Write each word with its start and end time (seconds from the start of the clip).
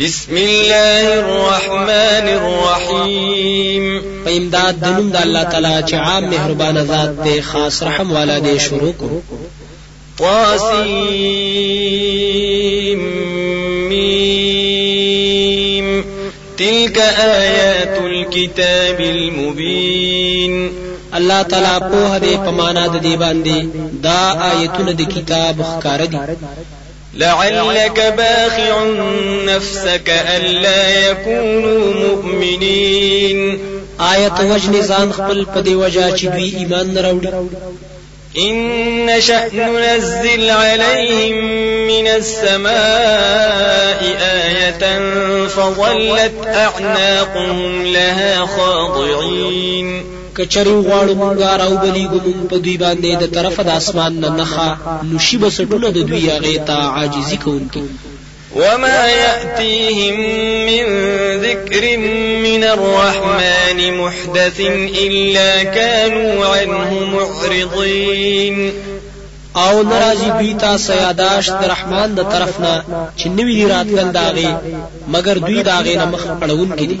بسم 0.00 0.36
الله 0.36 1.20
الرحمن 1.20 2.26
الرحيم 2.40 3.84
په 4.24 4.30
امداد 4.36 4.74
د 4.80 4.82
نوم 4.96 5.08
د 5.14 5.16
الله 5.22 5.42
تعالی 5.42 5.82
چې 5.88 5.94
عام 5.94 6.24
مهربان 6.34 6.76
ذات 6.90 7.12
دی 7.24 7.40
خاص 7.48 7.76
رحم 7.82 8.12
والا 8.12 8.38
دی 8.46 8.58
شروع 8.66 8.92
کو. 9.00 9.08
طاسيم 10.18 10.80
ميم 13.88 15.88
تلك 16.58 16.98
آيات 17.18 17.94
الكتاب 18.04 19.00
المبين 19.00 20.72
الله 21.14 21.42
تعالی 21.42 21.80
په 21.90 22.18
دې 22.18 22.36
په 22.44 22.50
معنا 22.50 22.86
د 22.86 23.02
دې 23.02 23.16
باندې 23.24 23.58
دا 24.02 24.32
آیتونه 24.52 24.92
د 24.92 25.02
کتاب 25.16 25.54
ښکار 25.62 26.06
دي 26.06 26.18
لعلك 27.14 28.14
باخع 28.16 28.84
نفسك 29.44 30.08
ألا 30.08 31.10
يكونوا 31.10 31.94
مؤمنين. 31.94 33.58
آیت 34.00 34.40
وجن 34.40 34.82
ځان 34.82 35.12
خپل 35.12 35.44
په 35.54 35.60
دی 35.60 35.74
وجا 35.74 36.10
چې 36.16 36.24
دوی 36.24 36.54
ایمان 36.56 36.94
نه 36.94 37.00
راوړي. 37.00 37.28
إن 38.38 39.06
نشأ 39.06 39.48
ننزل 39.54 40.50
عليهم 40.50 41.34
من 41.86 42.06
السماء 42.06 44.00
آية 44.20 44.98
فظلت 45.46 46.32
أعناقهم 46.46 47.86
لها 47.86 48.46
خاضعين. 48.46 50.19
کچری 50.40 50.76
غواړو 50.86 51.14
مونږه 51.22 51.48
راو 51.62 51.74
بلیګو 51.82 52.18
مونږ 52.26 52.40
په 52.50 52.56
دوی 52.64 52.76
باندې 52.84 53.10
د 53.22 53.24
طرف 53.36 53.60
د 53.68 53.70
اسمان 53.80 54.12
نه 54.22 54.28
نخا 54.38 54.68
نشي 55.12 55.38
بسټونه 55.42 55.88
د 55.96 55.98
دوی 56.08 56.22
هغه 56.30 56.54
ته 56.68 56.76
عاجزي 56.96 57.38
کوونکی 57.44 57.84
وما 58.54 59.00
يأتيهم 59.08 60.16
من 60.68 60.86
ذكر 61.42 61.84
من 62.46 62.64
الرحمن 62.64 63.78
محدث 63.98 64.60
إلا 65.04 65.62
كانوا 65.62 66.46
عنه 66.46 66.90
معرضين. 67.14 68.72
او 69.56 69.82
ناراضي 69.82 70.30
دوی 70.30 70.54
ته 70.54 70.76
سیاداش 70.76 71.48
د 71.50 71.64
رحمان 71.70 72.14
د 72.14 72.20
طرف 72.32 72.60
نه 72.60 72.74
چې 73.18 73.26
نوی 73.26 73.64
راتل 73.72 74.12
داغي 74.12 74.50
مگر 75.08 75.38
دوی 75.38 75.62
داغي 75.62 75.96
نه 75.96 76.04
مخ 76.04 76.26
پړون 76.40 76.70
کړي 76.78 76.98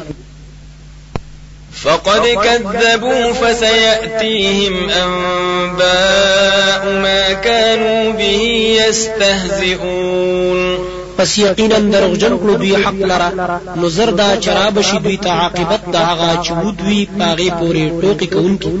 فقد 1.74 2.26
كذبوا 2.44 3.32
فسيأتيهم 3.32 4.90
أنباء 4.90 6.84
ما 7.02 7.32
كانوا 7.32 8.12
به 8.12 8.76
يستهزئون. 8.88 10.78
پس 11.20 11.38
یقینا 11.38 11.78
دروغجن 11.78 12.36
کړو 12.42 12.54
دوی 12.60 12.74
حق 12.84 13.00
لره 13.10 13.28
نو 13.76 13.88
زر 13.88 14.10
دا 14.10 14.36
چراب 14.36 14.80
شي 14.80 14.98
دوی 14.98 15.16
ته 15.16 15.30
عاقبت 15.30 15.82
دا 15.92 15.98
هغه 15.98 16.42
چې 16.44 16.50
ودوی 16.64 17.08
پاغه 17.18 17.50
پوري 17.60 17.92
ټوکی 18.02 18.26
کوونکی 18.26 18.72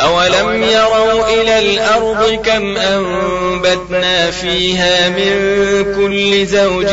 أولم 0.00 0.62
يروا 0.62 1.26
إلى 1.34 1.58
الأرض 1.58 2.38
كم 2.44 2.76
أنبتنا 2.76 4.30
فيها 4.30 5.08
من 5.08 5.34
كل 5.96 6.46
زوج 6.46 6.86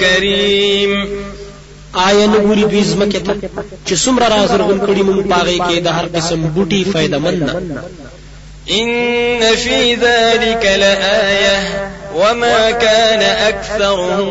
كريم. 0.00 1.25
آیا 1.96 2.26
نه 2.26 2.38
ګوري 2.38 2.64
دوی 2.70 2.82
زمکه 2.82 3.20
ته؟ 3.26 3.34
چې 3.86 3.94
څومره 4.04 4.26
رازرغون 4.34 4.80
کړي 4.80 5.02
مونږ 5.08 5.20
پاغه 5.32 5.58
کې 5.68 5.80
د 5.80 5.88
هر 5.88 6.06
قسم 6.06 6.40
بوټي 6.54 6.92
فائدہ 6.92 7.18
مند 7.18 7.42
إن 8.70 9.54
في 9.56 9.94
ذلك 9.94 10.64
لآية 10.64 11.90
وما 12.16 12.70
كان 12.70 13.22
أكثرهم 13.22 14.28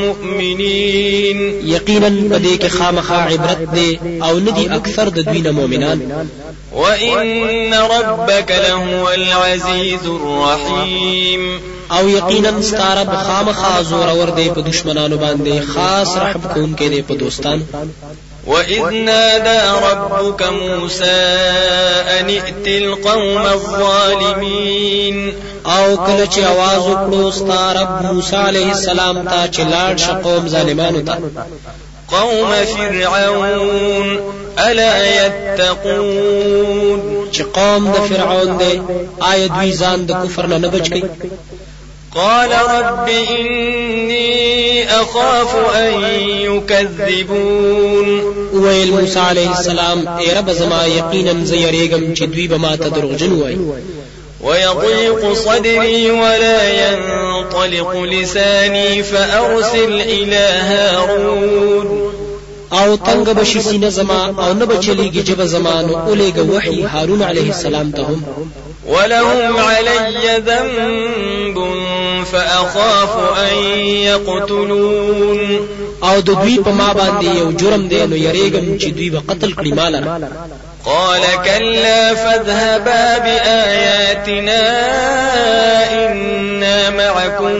مؤمنين. 0.00 1.52
یقینا 1.64 2.08
پدې 2.08 2.58
کې 2.62 2.66
خامخا 2.66 3.14
عبرت 3.14 3.74
دی 3.74 3.98
او 4.22 4.38
ندي 4.38 4.68
اکثر 4.70 5.08
د 5.08 5.18
دوی 5.18 5.40
نه 5.40 5.50
مؤمنان. 5.50 6.28
وإن 6.72 7.74
ربك 7.74 8.50
لهو 8.50 9.08
العزيز 9.08 10.06
الرحيم 10.06 11.75
او 11.91 12.09
یقینا 12.09 12.61
ستاره 12.61 13.03
بخامخا 13.03 13.83
زور 13.83 14.07
ور 14.07 14.29
دی 14.35 14.49
په 14.49 14.61
دشمنانو 14.61 15.17
باندې 15.17 15.59
خاص 15.73 16.17
رحم 16.17 16.41
کوونکې 16.53 16.87
دی 16.93 17.01
په 17.01 17.13
دوستانو 17.15 17.63
وإذ 18.47 18.89
نادى 18.89 19.61
ربك 19.87 20.43
موسى 20.43 21.21
أن 22.19 22.29
ائت 22.29 22.67
القوم 22.67 23.37
الظالمين 23.37 25.33
او 25.65 25.97
کله 26.05 26.25
چې 26.25 26.39
आवाज 26.39 26.81
وکړو 26.87 27.31
ستا 27.31 27.73
رب 27.73 28.05
موسی 28.05 28.35
عليه 28.35 28.71
السلام 28.71 29.23
ته 29.25 29.47
چې 29.51 29.59
لاړ 29.59 29.97
شقوم 29.97 30.47
ظالمانو 30.47 31.01
ته 31.01 31.17
قوم 32.11 32.53
فرعون 32.77 34.19
ألا 34.59 35.25
يتقون 35.25 36.99
چې 37.33 37.41
قوم 37.41 37.91
د 37.91 37.95
فرعون 38.09 38.57
دی 38.57 38.81
آیا 39.19 39.47
دوی 39.47 39.71
ځان 39.81 39.99
د 40.05 40.11
کفر 40.23 40.47
نه 40.47 40.57
نه 40.57 40.67
بچ 40.67 40.89
کی 40.93 41.03
قال 42.16 42.50
رب 42.52 43.08
إني 43.08 44.84
أخاف 44.90 45.56
أن 45.76 45.92
يكذبون. 46.48 48.20
ویل 48.52 48.90
موسی 48.90 49.18
علیه 49.18 49.48
السلام 49.48 50.08
ای 50.18 50.34
رب 50.34 50.52
زما 50.52 50.86
یقینا 50.86 51.32
زیریګم 51.44 52.14
چې 52.14 52.22
دوی 52.22 52.48
به 52.48 52.56
ما 52.56 52.76
ته 52.76 52.88
دروغجن 52.88 53.32
وای 53.32 53.56
ويضيق 54.40 55.32
صدري 55.32 56.10
ولا 56.10 56.60
ينطلق 56.68 57.96
لساني 57.96 59.02
فأرسل 59.02 60.00
إلى 60.00 60.46
هارون. 60.70 62.12
أو 62.72 62.96
تنگ 62.96 63.28
بشي 63.30 63.60
سینه 63.62 63.88
زما 63.88 64.34
أو 64.38 64.52
نه 64.52 64.66
بچلېږي 64.66 65.22
جب 65.22 65.42
زمان 65.42 65.88
اولېګه 65.88 66.54
وحي 66.54 66.82
هارون 66.82 67.22
عليه 67.22 67.50
السلام 67.50 67.90
ته 67.90 68.02
هم 68.02 68.22
ولهم 68.88 69.56
علي 69.56 70.42
ذنب 70.46 71.58
فأخاف 72.24 73.38
أن 73.38 73.56
يقتلون. 73.84 75.68
او 76.02 76.20
د 76.20 76.24
دوی 76.24 76.58
په 76.58 76.70
ما 76.70 76.92
باندې 76.92 77.24
یو 77.24 77.52
جرم 77.52 77.88
دی 77.88 78.06
نو 78.06 78.16
یریګم 78.16 78.80
چې 78.82 78.86
دوی 78.96 79.10
به 79.10 79.18
قتل 79.28 79.52
کړي 79.52 79.72
مال 79.72 79.94
قال 80.84 81.22
كلا 81.44 82.14
فاذهبا 82.14 83.18
بآياتنا 83.18 84.62
إنا 86.06 86.90
معكم 86.90 87.54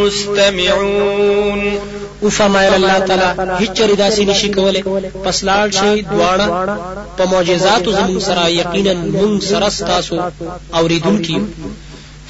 مستمعون. 0.00 1.78
او 2.22 2.28
فرمایل 2.30 2.74
الله 2.74 2.98
تعالی 2.98 3.64
هیڅ 3.64 3.72
چری 3.72 3.96
داسې 3.96 4.20
نشي 4.20 4.48
کوله 4.48 4.82
پس 5.24 5.44
لاړ 5.44 5.70
شي 5.70 6.02
دواړه. 6.02 6.48
په 7.18 7.26
معجزات 7.26 7.88
زمون 7.88 8.20
سره 8.20 8.48
یقینا 8.48 8.92
مون 8.94 9.40
سره 9.40 9.68
تاسو 9.68 10.20
اوریدونکي 10.74 11.40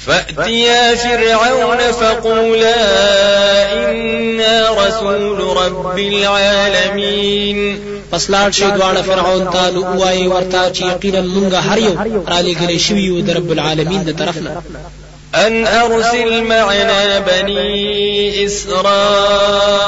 فأتيا 0.05 0.95
فرعون 0.95 1.77
فقولا 1.77 2.75
إنا 3.73 4.69
رسول 4.71 5.57
رب 5.57 5.99
العالمين. 5.99 7.91
پس 8.11 8.29
لاړ 8.29 8.49
شي 8.51 8.69
دواړه 8.71 9.01
فرعون 9.01 9.43
ته 9.51 9.69
نو 9.75 9.81
وایي 9.99 10.27
ورته 10.27 10.73
چې 10.73 10.81
یقینا 10.91 11.21
مونږ 11.21 11.53
هر 11.53 11.77
یو 11.77 11.93
را 12.27 12.39
لګلې 12.41 12.77
شوی 12.87 13.03
یو 13.03 13.35
رب 13.37 13.51
العالمین 13.51 14.03
د 14.03 14.11
طرفنا 14.21 14.61
أن 15.35 15.67
أرسل 15.67 16.43
معنا 16.43 17.19
بني 17.19 18.45
إسرائيل. 18.45 19.81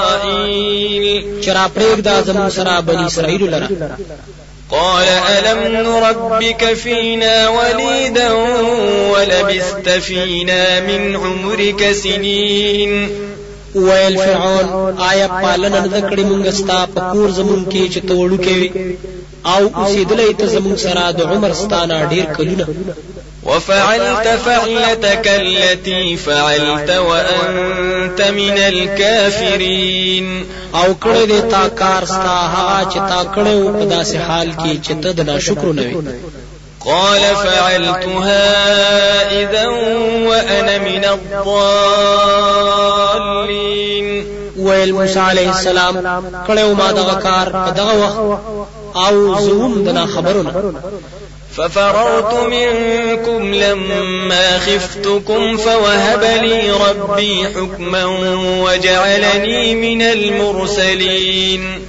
چرا 1.45 1.67
پرېږ 1.75 1.99
دا 1.99 2.21
زمون 2.21 2.49
سره 2.49 2.79
بني 2.79 3.05
اسرائیل 3.07 3.51
لره. 3.51 3.69
قال 4.71 5.07
ألم 5.07 5.59
نربك 5.87 6.73
فينا 6.73 7.49
وليدا 7.49 8.31
ولبست 9.11 9.89
فينا 9.89 10.79
من 10.79 11.15
عمرك 11.15 11.91
سنين؟ 11.91 13.09
ویل 13.75 14.17
فرعون 14.17 14.97
آیا 14.99 15.27
پالنه 15.27 15.85
نه 15.85 16.09
کړې 16.09 16.19
مونږ 16.19 16.49
ستا 16.49 16.85
په 16.95 17.01
کور 17.13 17.29
زمون 17.29 17.65
کې 17.71 17.93
چې 17.93 17.99
توړو 18.09 18.37
کې 18.45 18.71
أو 19.45 19.67
اوسېدلې 19.67 20.35
ته 20.39 20.45
زمون 20.47 20.77
سره 20.77 21.11
د 21.11 21.21
عمر 21.21 21.53
ستانه 21.53 22.09
ډیر 22.09 22.25
کلونه. 22.37 22.65
وفعلت 23.45 24.27
فعلتك 24.45 25.27
التي 25.27 26.17
فعلت 26.17 26.89
وأنت 26.89 28.21
من 28.21 28.57
الكافرين. 28.57 30.45
أو 30.75 30.95
کړه 31.03 31.25
دې 31.27 31.41
تا 31.51 31.67
کار 31.67 32.05
ستا 32.05 32.47
هغه 32.53 32.89
چې 32.89 32.97
تا 33.09 33.23
کړو 33.35 33.71
په 33.79 33.85
داسې 33.89 34.15
حال 34.15 34.51
کې 34.51 34.87
چې 34.87 34.93
ته 35.03 35.11
د 35.11 35.21
ناشکر 35.21 35.65
نه 35.73 35.81
وي 35.81 35.95
قال 36.85 37.21
فعلتها 37.43 38.45
إذا 39.41 39.67
وأنا 40.27 40.77
من 40.77 41.03
الضالين. 41.05 41.67
ویل 44.57 44.91
موسی 44.91 45.19
علیه 45.19 45.49
السلام 45.49 45.95
کړه 46.47 46.59
ما 46.77 46.91
دغه 46.91 47.13
کار 47.13 47.49
په 47.49 47.69
دغه 47.69 47.93
وخت. 47.93 48.19
أو 48.95 49.39
زوم 49.39 49.83
دنا 49.83 50.05
خبرونه 50.05 50.73
ففررت 51.57 52.33
منكم 52.33 53.53
لما 53.53 54.59
خفتكم 54.59 55.57
فوهب 55.57 56.23
لي 56.23 56.71
ربي 56.71 57.47
حكما 57.47 58.05
وجعلني 58.65 59.75
من 59.75 60.01
المرسلين. 60.01 61.83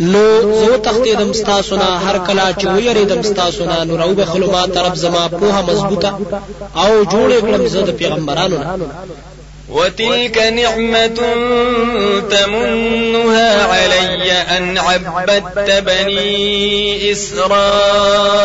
نو 0.00 0.52
زه 0.60 0.76
تختیدم 0.76 1.32
ستاسو 1.32 1.76
نه 1.76 1.84
هر 1.84 2.18
کله 2.26 2.54
چې 2.60 2.66
ویریدم 2.66 3.22
ستاسو 3.22 3.64
نه 3.64 3.84
نو 3.84 3.96
راو 3.96 4.14
بخلو 4.14 4.50
ما 4.52 4.66
طرف 4.66 4.94
زما 4.94 5.28
پوها 5.28 5.62
مضبوطه 5.62 6.18
او 6.76 7.04
جوړ 7.04 7.42
کړم 7.42 7.66
زه 7.66 7.80
د 7.80 7.90
پیغمبرانو 7.90 8.58
وتلك 9.68 10.38
نعمة 10.38 11.18
تمنها 12.30 13.64
علي 13.66 14.32
أن 14.32 14.78
عبدت 14.78 15.70
بني 15.70 17.12
إسرائيل. 17.12 18.42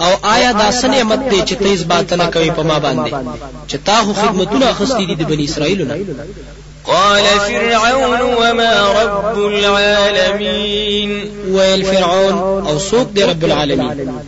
او 0.00 0.12
آیا 0.24 0.52
دا 0.52 0.70
سن 0.70 0.90
نعمت 0.90 1.18
دی 1.30 1.40
چې 1.42 1.54
تیز 1.58 1.82
باطنه 1.82 2.26
کوي 2.30 2.50
په 2.50 2.62
ما 2.62 2.78
باندې؟ 2.78 3.12
چې 3.68 3.76
تا 3.84 4.02
خو 4.04 4.12
خدمتونه 4.12 4.66
اخستې 4.72 5.06
دي 5.06 5.14
د 5.14 5.22
بنی 5.22 5.44
اسرائیل 5.44 5.88
نه. 5.88 5.98
قال 6.86 7.24
فرعون 7.40 8.20
وما 8.20 9.02
رب 9.02 9.38
العالمين 9.46 11.30
ويل 11.50 11.84
فرعون 11.84 12.66
او 12.66 12.78
سوق 12.78 13.08
دي 13.10 13.24
رب 13.24 13.44
العالمين 13.44 14.18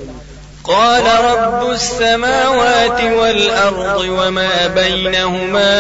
قال 0.70 1.06
رب 1.30 1.70
السماوات 1.70 3.00
والأرض 3.18 3.98
وما 4.18 4.66
بينهما 4.66 5.74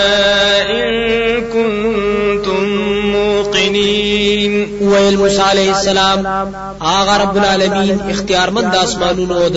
إن 0.70 0.90
كنتم 1.54 2.64
موقنين. 3.12 4.10
ويل 4.80 5.18
موسى 5.18 5.42
عليه 5.42 5.70
السلام 5.70 6.26
آغا 6.82 7.16
رب 7.16 7.36
العالمين 7.36 8.00
اختیار 8.10 8.50
مند 8.50 8.74
آسمانونو 8.74 9.34
أو 9.34 9.48
د 9.48 9.56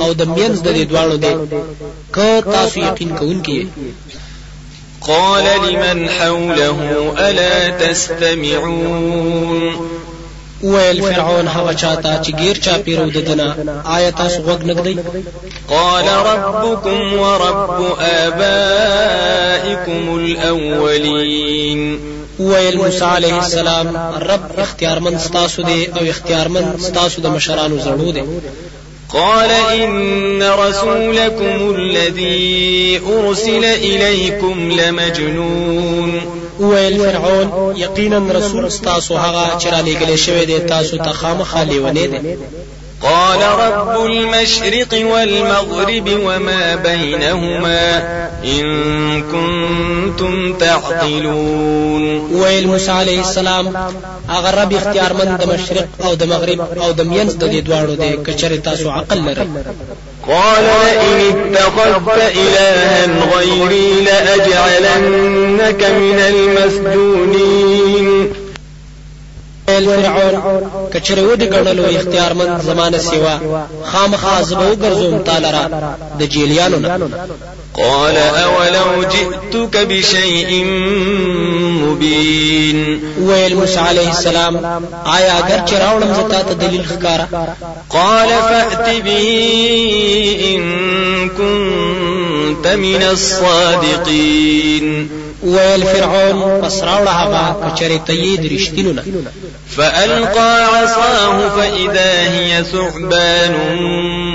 أو 0.00 0.12
د 0.12 0.22
مینز 0.28 0.62
د 0.62 0.68
دې 0.76 0.84
دواړو 0.90 1.16
دی 1.24 1.34
که 2.14 2.42
تاسو 2.52 2.80
یقین 2.80 3.10
قال 5.08 5.44
لمن 5.44 6.08
حوله 6.08 6.78
ألا 7.18 7.68
تستمعون؟ 7.68 9.62
ویل 10.62 11.00
فرعون 11.00 11.48
هغه 11.48 11.74
چاته 11.74 12.22
چې 12.22 12.34
غیر 12.38 12.56
چا 12.56 12.78
پیرو 12.84 13.10
ددنه 13.10 13.56
آیا 13.84 14.10
تاسو 14.10 14.42
غوږ 14.42 14.62
قال 15.68 16.08
ربكم 16.08 17.18
ورب 17.18 17.96
آبائكم 18.00 20.18
الأولين. 20.18 21.98
ویل 22.38 22.76
موسی 22.76 23.04
علیه 23.04 23.34
السلام 23.34 23.96
رب 24.16 24.58
اختیارمن 24.58 25.18
ستاسو 25.18 25.62
دی 25.62 25.86
أو 25.86 26.04
اختیارمن 26.04 26.78
ستاسو 26.78 27.22
د 27.22 27.26
مشرانو 27.26 27.78
زړو 27.78 28.14
دی. 28.14 28.22
قال 29.08 29.50
إن 29.50 30.42
رسولكم 30.42 31.74
الذي 31.76 33.00
أرسل 33.06 33.64
إليكم 33.64 34.70
لمجنون. 34.70 36.37
ویل 36.60 36.98
فرعون 36.98 37.76
یقینا 37.76 38.18
رسول 38.32 38.64
استاسو 38.64 39.16
هغه 39.16 39.58
چې 39.58 39.66
را 39.66 39.80
لېږلی 39.80 40.16
شوی 40.16 40.46
دی 40.46 40.58
تاسو 40.58 40.96
ته 40.96 41.12
خامخا 41.12 41.62
لیونی 41.62 42.06
دی. 42.06 42.36
قال 43.02 43.42
رب 43.42 44.04
المشرق 44.04 44.92
والمغرب 45.12 46.08
وما 46.24 46.76
بينهما 46.76 48.02
إن 48.44 48.66
كنتم 49.22 50.52
تعقلون. 50.52 52.18
ویل 52.32 52.66
موسی 52.66 52.90
علیه 52.90 53.18
السلام 53.18 53.76
هغه 54.28 54.50
رب 54.62 54.72
اختیارمند 54.74 55.40
د 55.40 55.52
مشرق 55.52 55.88
او 56.04 56.14
د 56.14 56.24
مغرب 56.24 56.60
او 56.82 56.92
د 56.92 57.00
مینځ 57.00 57.32
د 57.36 57.44
دې 57.52 57.60
دواړو 57.68 57.94
دی 58.00 58.16
کچره 58.26 58.56
تاسو 58.56 58.90
عقل 58.90 59.18
لرئ 59.18 59.46
قال 60.28 60.64
لئن 60.64 61.18
اتخذت 61.30 62.08
إلها 62.36 63.06
غيري 63.36 63.88
لأجعلنك 64.04 65.82
من 65.84 66.18
المسجونين. 66.28 67.97
فرعون 69.86 70.62
کچره 70.94 71.22
ودی 71.22 71.46
ګڼلو 71.46 71.84
اختیارمند 71.96 72.62
زمانه 72.62 72.98
سیوا. 72.98 73.38
خامخا 73.84 74.42
زبو 74.42 74.74
ګرځوم 74.74 75.22
تعالی 75.24 75.50
را 75.52 75.68
د 76.18 76.22
جیلیانو 76.22 76.78
نه. 76.78 77.08
قال 77.74 78.16
أولو 78.16 79.02
جئتك 79.02 79.76
بشيء 79.76 80.64
مبين. 81.82 82.98
ويل 83.20 83.56
موسى 83.56 83.78
عليه 83.78 84.08
السلام 84.08 84.56
آیا 85.04 85.36
اگر 85.36 85.60
چې 85.66 85.72
راوړم 85.72 86.12
زتا 86.18 86.42
ته 86.42 86.54
دلیل 86.54 86.84
ښکارا 86.90 87.26
قال 87.90 88.28
فأت 88.28 89.02
به 89.04 89.26
إن 90.54 90.62
كنت 91.28 92.66
من 92.66 93.02
الصادقين 93.02 94.86
ویل 95.42 95.84
فرعون 95.84 96.60
پس 96.62 96.82
راوړه 96.82 97.08
هغه 97.08 97.56
کچره 97.64 97.98
رښتینو 98.48 98.92
نه 98.92 99.02
فألقى 99.76 100.64
عصاه 100.64 101.48
فإذا 101.56 102.12
هي 102.22 102.64
ثعبان 102.64 103.54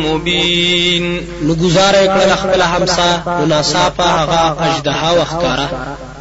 مبين. 0.05 1.27
نو 1.41 1.55
گزار 1.55 1.93
کړل 1.93 2.35
خپل 2.35 2.61
همسا 2.61 3.23
نو 3.27 3.45
ناصافه 3.45 4.03
هغه 4.03 4.57
اژدها 4.59 5.11
وخکارا 5.11 5.67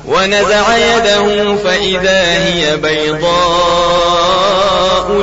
ونزع 0.09 0.77
يده 0.77 1.57
فإذا 1.57 2.21
هي 2.45 2.77
بيضاء 2.77 4.13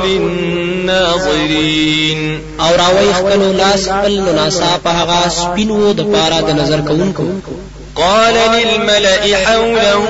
للناظرين. 0.04 1.60
او 2.60 2.74
راوي 2.76 3.14
خپل 3.14 3.56
لاس 3.56 3.88
خپل 3.88 4.20
نو 4.20 4.32
ناصافه 4.32 4.90
هغه 4.90 5.28
سپینو 5.28 5.92
د 5.92 6.50
نظر 6.50 6.80
کوونکو 6.80 7.24
قال 7.96 8.34
للملأ 8.34 9.36
حوله 9.46 10.08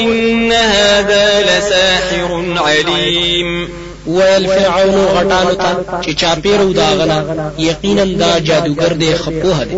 إن 0.00 0.52
هذا 0.52 1.40
لساحر 1.40 2.44
عليم. 2.56 3.68
ویل 4.06 4.46
فرعون 4.46 5.06
غټانو 5.16 5.54
ته 5.62 5.70
چې 6.02 6.10
چاپیرو 6.20 6.72
داغنا 6.72 7.18
یقینا 7.58 8.04
دا 8.04 8.38
جادوګر 8.38 8.92
دی 8.92 9.14
خپوه 9.14 9.64
دی 9.64 9.76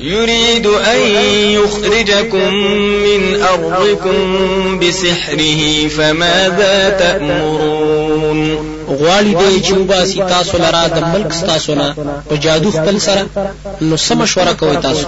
يريد 0.00 0.66
أن 0.66 1.00
يخرجكم 1.56 2.54
من 3.04 3.42
أرضكم 3.42 4.78
بسحره 4.78 5.88
فماذا 5.88 6.90
تأمرون؟ 6.90 8.58
غواړي 8.88 9.34
دی 9.40 9.62
چې 9.62 9.72
وباسي 9.72 10.18
تاسو 10.28 10.58
لرا 10.58 10.86
د 10.86 11.04
ملک 11.14 11.32
تاسو 11.46 11.74
نه 11.74 11.94
په 12.28 12.36
جادو 12.36 12.70
خپل 12.70 12.98
سره 12.98 13.26
نو 13.80 13.96
سم 13.96 14.18
مشوره 14.18 14.52
کوي 14.52 14.76
تاسو. 14.76 15.06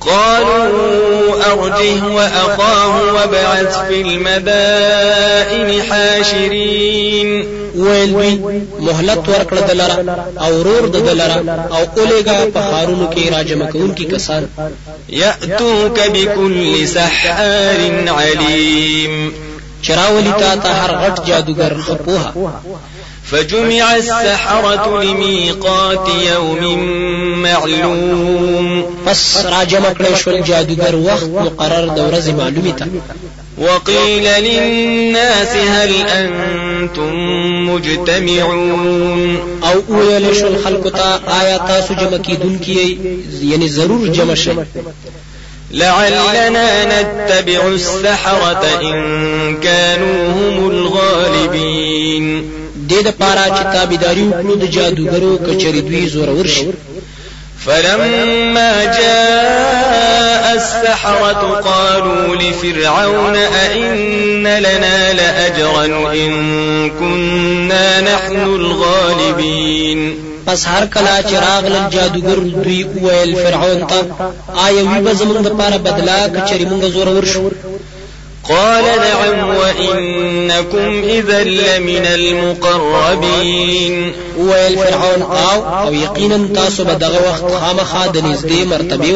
قالوا 0.00 1.52
أرجه 1.52 2.06
وأخاه 2.06 3.12
وابعث 3.12 3.78
في 3.88 4.00
المدائن 4.00 5.82
حاشرين. 5.82 7.44
ویل 7.74 8.12
دوی 8.12 8.38
مهلت 8.80 9.28
ورکړه 9.28 9.60
دلره 9.68 10.16
أو 10.40 10.62
رور 10.62 10.88
د 10.88 10.96
أو 10.96 11.84
اولېګا 11.96 12.54
په 12.54 12.60
خارونو 12.70 13.10
کې 13.10 13.32
راجم 13.32 13.70
کون 13.70 13.92
کی 13.92 14.04
کسان. 14.04 14.46
يأتوك 15.08 16.00
بكل 16.00 16.86
سحار 16.86 18.08
عليم. 18.08 19.32
چراولی 19.82 20.32
تا 20.38 20.54
ته 20.62 20.68
هر 20.68 20.90
غټ 21.02 21.16
جادوګر 21.28 21.72
خپوها 21.86 22.32
فجمع 23.30 23.96
السحرة 23.96 25.02
لميقات 25.02 26.08
يوم 26.08 26.78
معلوم. 27.42 28.84
پس 29.06 29.36
راجم 29.36 29.82
کړی 29.98 30.14
شول 30.16 30.42
جادوګر 30.42 30.94
وخت 30.94 31.24
مقرر 31.24 31.88
د 31.88 32.10
ورځې 32.10 32.28
معلومه 32.28 32.88
وقيل 33.58 34.24
للناس 34.24 35.56
هل 35.56 35.94
أنتم 36.08 37.12
مجتمعون؟ 37.68 39.36
أو 39.64 39.82
ویل 39.88 40.34
شول 40.34 40.56
خلکو 40.64 40.90
ته 40.90 41.20
آیا 41.40 41.58
تاسو 41.58 41.94
جمع 41.94 42.16
کیدون 42.16 42.58
کی 42.58 42.98
یعنی 43.40 43.68
ضرور 43.68 44.06
جمع 44.06 44.34
شئ 44.34 44.52
لعلنا 45.70 46.84
نتبع 46.84 47.66
السحرة 47.66 48.64
إن 48.82 49.56
كانوا 49.56 50.32
هم 50.32 50.70
الغالبين. 50.70 52.57
دې 52.90 53.00
د 53.06 53.10
پاره 53.20 53.46
چې 53.56 53.62
تابعداري 53.74 54.24
وکړو 54.28 54.54
د 54.62 54.64
جادوګرو 54.74 55.32
کچری 55.46 55.80
دوی 55.80 56.06
زور 56.14 56.28
ورشي. 56.28 56.66
فلما 57.64 58.84
جاء 58.84 60.44
السحرة 60.54 61.60
قالوا 61.64 62.36
لفرعون 62.36 63.36
أئن 63.36 64.46
لنا 64.46 65.12
لأجرا 65.12 65.84
إن 66.12 66.30
كنا 66.90 68.00
نحن 68.00 68.36
الغالبين. 68.36 70.28
پس 70.48 70.66
هر 70.66 70.86
کله 70.86 71.22
چې 71.28 71.34
راغلل 71.34 71.88
جادوګر 71.92 72.38
دوی 72.64 72.84
ویل 73.02 73.34
فرعون 73.34 73.86
ته 73.86 74.04
آیا 74.66 74.82
وی 74.82 75.00
به 75.04 75.12
زمونږ 75.14 75.40
د 75.46 75.48
پاره 75.58 75.78
بدلا 75.78 76.28
کچری 76.28 76.64
مونږ 76.64 76.84
زور 76.84 77.08
ورشو 77.08 77.50
قال 78.48 78.84
نعم 78.84 79.56
وإنكم 79.56 81.02
إذا 81.04 81.44
لمن 81.44 82.06
المقربين. 82.06 84.12
ویل 84.38 84.78
فرعون 84.78 85.22
أو 85.22 85.86
أو 85.86 85.94
یقینا 85.94 86.48
تاسو 86.54 86.84
به 86.84 86.94
دغه 86.94 87.28
وخت 87.28 87.44
خامخا 87.60 88.06
د 88.06 88.18
نږدې 88.18 88.66
مرتبه 88.66 89.12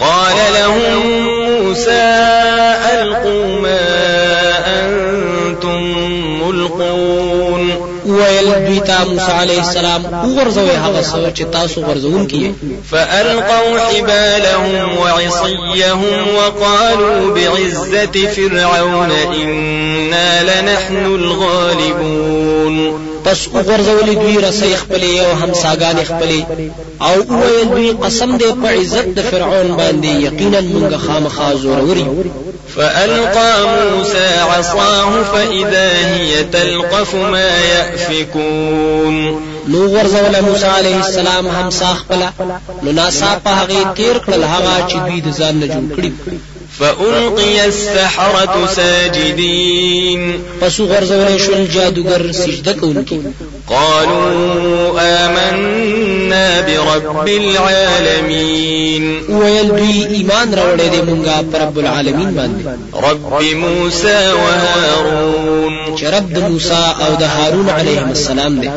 قال 0.00 0.36
لهم 0.54 1.26
موسى 1.62 2.06
ألقوا 2.92 3.46
ما 3.62 3.86
أنتم 4.66 5.82
ملقون. 6.42 7.25
ویل 8.06 8.66
دوی 8.66 8.80
ته 8.80 9.04
موسی 9.04 9.32
علیه 9.32 9.58
السلام 9.58 10.04
وګرځوي 10.04 10.76
هغه 10.84 11.02
څه 11.02 11.38
چې 11.38 11.44
تاسو 11.52 11.80
ورزون 11.88 12.26
کیه 12.26 12.52
فألقوا 12.90 13.78
حبالهم 13.78 14.98
وعصيهم 14.98 16.34
وقالوا 16.36 17.34
بعزة 17.34 18.26
فرعون 18.36 19.10
إنا 19.10 20.42
لنحن 20.42 21.06
الغالبون. 21.06 23.05
پس 23.26 23.40
وګرځولې 23.54 24.14
دوی 24.22 24.36
رسۍ 24.46 24.72
خپلې 24.82 25.12
او 25.24 25.30
همساګان 25.42 25.98
خپلې. 26.10 26.40
او 27.08 27.16
وویل 27.30 27.68
دوی 27.74 27.90
قسم 28.04 28.38
دې 28.38 28.50
په 28.62 28.68
عزت 28.78 29.06
د 29.16 29.20
فرعون 29.30 29.68
باندې 29.80 30.10
یقینا 30.28 30.60
موږ 30.60 30.96
خامخا 31.06 31.54
زوروري 31.54 32.06
فألقى 32.76 33.52
موسى 33.74 34.28
عصاه 34.50 35.22
فإذا 35.32 35.88
هي 36.14 36.44
تلقف 36.44 37.14
ما 37.14 37.48
يأفكون. 37.74 39.16
نو 39.68 39.78
ورزول 39.92 40.40
موسی 40.40 40.66
علیه 40.66 40.96
السلام 40.96 41.46
همسا 41.46 41.70
خپله 41.70 42.30
نو 42.82 42.92
ناسا 42.92 43.30
په 43.44 43.50
هغه 43.50 43.94
تیر 43.96 44.18
کړل 44.26 44.44
هغه 44.44 44.74
چې 44.88 44.96
دوی 45.06 45.20
د 45.20 45.32
ځان 45.38 45.54
نه 45.54 45.66
جوړ 45.66 45.96
کړی 45.96 46.12
فألقي 46.80 47.66
السحرة 47.66 48.66
ساجدين. 48.66 50.40
پس 50.60 50.80
غرزول 50.80 51.40
شول 51.40 51.66
جادوگر 51.66 52.32
سجده 52.32 52.72
کوونکی 52.72 53.20
قالوا 53.68 55.00
آمنا 55.00 56.60
برب 56.66 57.28
العالمين. 57.28 58.76
دوی 59.76 60.04
ایمان 60.16 60.48
راوړی 60.54 60.88
دی 60.92 61.00
مونږه 61.08 61.36
پر 61.52 61.60
رب 61.60 61.78
العالمین 61.78 62.30
باندې 62.38 62.62
رب 63.06 63.32
موسى 63.62 64.32
وهارون 64.40 65.74
چې 65.96 66.04
رب 66.14 66.26
د 66.34 66.38
موسی 66.38 66.84
أو 67.04 67.14
د 67.20 67.22
هارون 67.22 67.68
علیهم 67.70 68.08
السلام 68.08 68.60
دی 68.60 68.70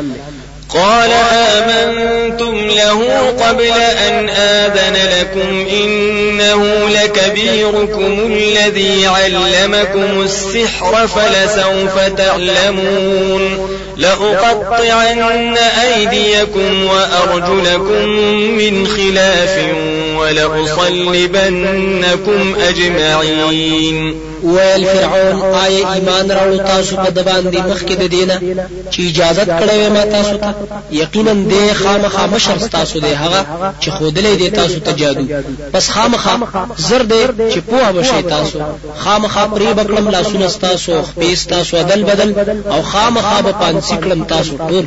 قال 0.74 1.10
آمنتم 1.32 2.56
له 2.56 3.30
قبل 3.40 3.72
أن 4.08 4.28
آذن 4.28 4.96
لكم 5.18 5.66
إنه 5.70 6.88
لكبيركم 6.88 8.32
الذي 8.32 9.06
علمكم 9.06 10.20
السحر 10.22 11.06
فلسوف 11.06 11.98
تعلمون 12.16 13.70
لأقطعن 14.00 15.56
أيديكم 15.56 16.84
وأرجلكم 16.84 18.08
من 18.58 18.86
خلاف 18.86 19.54
ولأصلبنكم 20.16 21.60
أجمعين. 22.68 24.30
ویل 24.42 24.84
فرعون 24.84 25.54
آیا 25.54 25.92
ایمان 25.92 26.30
راوړو 26.30 26.66
تاسو 26.66 26.96
په 26.96 27.10
د 27.10 27.24
باندې 27.28 27.58
مخکې 27.70 27.94
د 28.02 28.04
دینه؟ 28.14 28.36
چې 28.92 29.00
اجازه 29.00 29.44
کړې 29.44 29.92
ما 29.94 30.04
تاسو 30.04 30.36
ته؟ 30.36 30.54
یقینا 30.90 31.32
دې 31.50 31.74
خامخا 31.82 32.26
مشر 32.26 32.56
تاسو 32.56 33.00
دې 33.00 33.12
هغه 33.22 33.40
چې 33.80 33.88
خودلې 33.90 34.32
دې 34.40 34.54
تاسو 34.54 34.78
ته 34.78 34.92
جادو. 34.92 35.24
پس 35.72 35.90
خامخا 35.90 36.34
زر 36.78 37.02
دې 37.02 37.52
چې 37.52 37.58
پوها 37.70 37.90
بشي 37.92 38.22
تاسو. 38.22 38.58
خامخا 39.04 39.44
پرې 39.54 39.70
بکړم 39.78 40.08
لاسونه 40.14 40.48
تاسو 40.48 41.02
خپېس 41.02 41.46
تاسو 41.48 41.76
عدل 41.76 42.02
بدل 42.02 42.34
او 42.70 42.82
خامخا 42.82 43.40
به 43.40 43.52
کړم 43.96 44.20
تاسو 44.28 44.52
ټول 44.68 44.84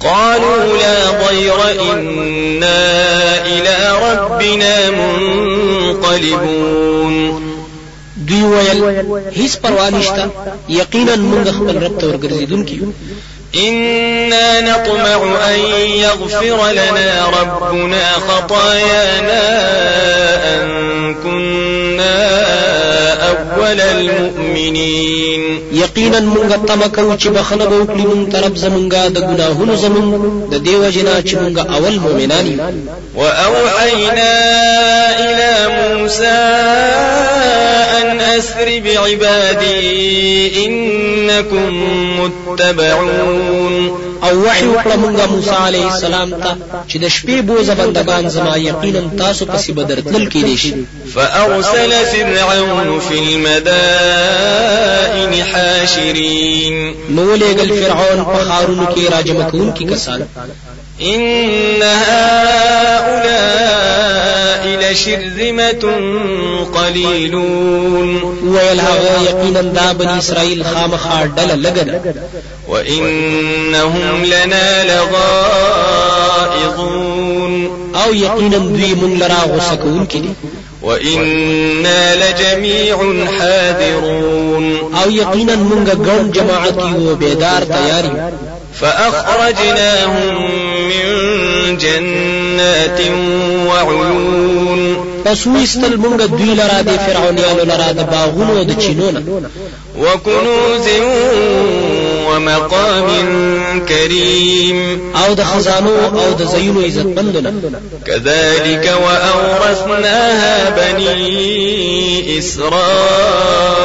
قالوا 0.00 0.60
لا 0.82 0.98
ضير 1.28 1.58
إنا 1.92 2.84
إلى 3.46 3.76
ربنا 4.02 4.90
منقلبون. 4.90 6.56
دوی 8.28 8.42
ویل 8.42 8.80
هیڅ 9.36 9.52
پروا 9.62 9.90
نشته 9.90 10.24
یقینا 10.68 11.14
موږ 11.16 11.46
خپل 11.58 11.76
رب 11.84 11.94
ته 12.00 12.04
ورګرځیدونکي 12.08 12.76
إنا 13.56 14.60
نطمع 14.60 15.18
أن 15.50 15.58
يغفر 16.04 16.58
لنا 16.70 17.10
ربنا 17.40 18.04
خطايانا 18.28 19.44
أن 20.54 20.66
كنا 21.14 22.18
أول 23.30 23.80
المؤمنين. 23.80 25.15
یقینا 25.82 26.20
مونږ 26.20 26.50
تم 26.68 26.80
کو 26.94 27.16
چې 27.20 27.28
بخنه 27.36 27.66
به 27.70 27.76
وکړي 27.80 28.04
مونږ 28.10 28.32
ترب 28.32 28.54
زمونږه 28.64 29.00
د 29.16 29.18
ګناهونو 29.28 29.74
زمون 29.84 30.06
د 30.52 30.54
دیو 30.66 30.90
جنا 30.96 31.16
چې 31.26 31.34
مونږ 31.42 31.56
اول 31.76 31.94
مؤمنانی 32.06 32.56
واوحینا 33.14 34.32
الی 35.24 35.52
موسی 35.76 36.36
ان 37.98 38.20
اسر 38.20 38.68
بعبادی 38.84 39.80
انکم 40.64 41.72
متبعون. 42.18 44.05
او 44.26 44.34
وحی 44.46 44.66
وکړه 44.74 44.96
مونږه 45.04 45.24
موسی 45.34 45.56
علیه 45.66 45.86
السلام 45.92 46.30
ته 46.30 46.50
چې 46.88 46.96
د 46.96 47.04
شپې 47.16 47.38
بوزه 47.48 47.74
بندگان 47.74 48.24
زما 48.36 48.54
یقینا 48.56 49.02
تاسو 49.18 49.42
پسې 49.46 49.70
بدرتل 49.78 50.24
کې 50.28 50.42
دي 50.48 50.56
شي. 50.56 50.74
فأرسل 51.14 51.92
فرعون 52.12 53.00
في 53.08 53.16
المدائن 53.18 54.52
حاشرين. 55.52 56.76
نو 57.10 57.36
لېګل 57.36 57.70
فرعون 57.82 58.20
په 58.24 58.38
خارونو 58.48 58.86
کې 58.94 59.02
راجم 59.12 59.38
کون 59.50 59.68
کې 59.76 59.84
کسان 59.92 60.20
إن 61.00 61.82
هؤلاء 61.82 62.96
لشرذمة 64.80 65.84
قليلون. 66.74 68.36
هغه 68.80 69.22
یقینا 69.30 69.60
دا 69.60 69.92
بنی 69.92 70.18
اسرائیل 70.18 70.64
خامخا 70.64 71.30
ډله 71.36 71.54
لګنه 71.54 72.00
وإنهم 72.68 74.24
لنا 74.24 74.84
لغائظون. 74.84 76.16
أو 78.04 78.14
یقینا 78.14 78.58
دوی 78.58 78.94
مونږ 78.94 79.20
لرا 79.20 79.40
غوسه 79.46 79.74
کوونکي 79.74 80.18
دي 80.18 80.28
وإنا 80.82 82.14
لجميع 82.14 82.96
حاذرون. 83.38 84.94
أو 85.02 85.10
یقینا 85.10 85.54
مونږ 85.54 85.88
ګڼ 85.88 86.22
جماعت 86.34 86.78
یو 86.78 87.14
بیدار 87.14 87.62
فأخرجناهم 88.80 90.34
من 90.88 91.06
جنات 91.78 93.00
وعيون. 93.66 94.96
پس 95.26 95.46
وستل 95.46 95.96
مونږ 95.96 96.22
دوی 96.22 96.54
لرا 96.54 96.80
د 96.82 96.90
فرعونانو 97.06 97.64
لرا 97.64 97.92
د 97.92 98.00
باغونو 98.10 98.64
د 98.64 98.78
چینونه 98.78 99.22
وكنوز 99.98 100.86
ومقام 102.36 103.08
كريم. 103.88 104.98
أو 105.24 105.34
د 105.34 105.42
خزانو 105.42 105.90
أو 105.90 106.32
د 106.32 106.42
زینو 106.42 106.80
عزت 106.84 107.06
مندونه. 107.06 107.52
كذلك 108.06 108.94
وأورثناها 109.04 110.70
بني 110.70 112.38
إسرائيل. 112.38 113.76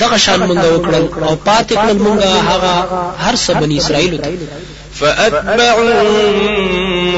دغه 0.00 0.16
شان 0.16 0.40
مونږ 0.40 0.58
وکړل 0.58 1.28
أو 1.28 1.36
پاتې 1.46 1.72
کړل 1.72 1.98
مونږ 1.98 2.22
هغه 2.22 2.88
هر 3.18 3.34
څه 3.36 3.50
بنی 3.50 3.78
اسرائیل 3.78 4.18
ته. 4.18 4.30
فأتبعوهم 5.00 6.36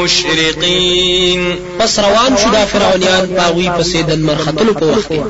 مشرقين. 0.03 1.59
پس 1.79 1.99
روان 1.99 2.37
شو 2.43 2.49
دا 2.53 2.65
فرعونیان 2.73 3.27
باغوی 3.27 3.69
پسې 3.79 3.97
د 3.97 4.19
مرختلو 4.19 4.75
په 4.75 4.87
وخت 4.87 5.09
کې. 5.09 5.21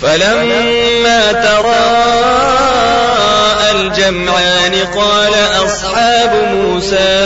فلما 0.00 1.32
الجمعان 3.70 4.74
قال 4.96 5.34
أصحاب 5.64 6.32
موسى 6.54 7.16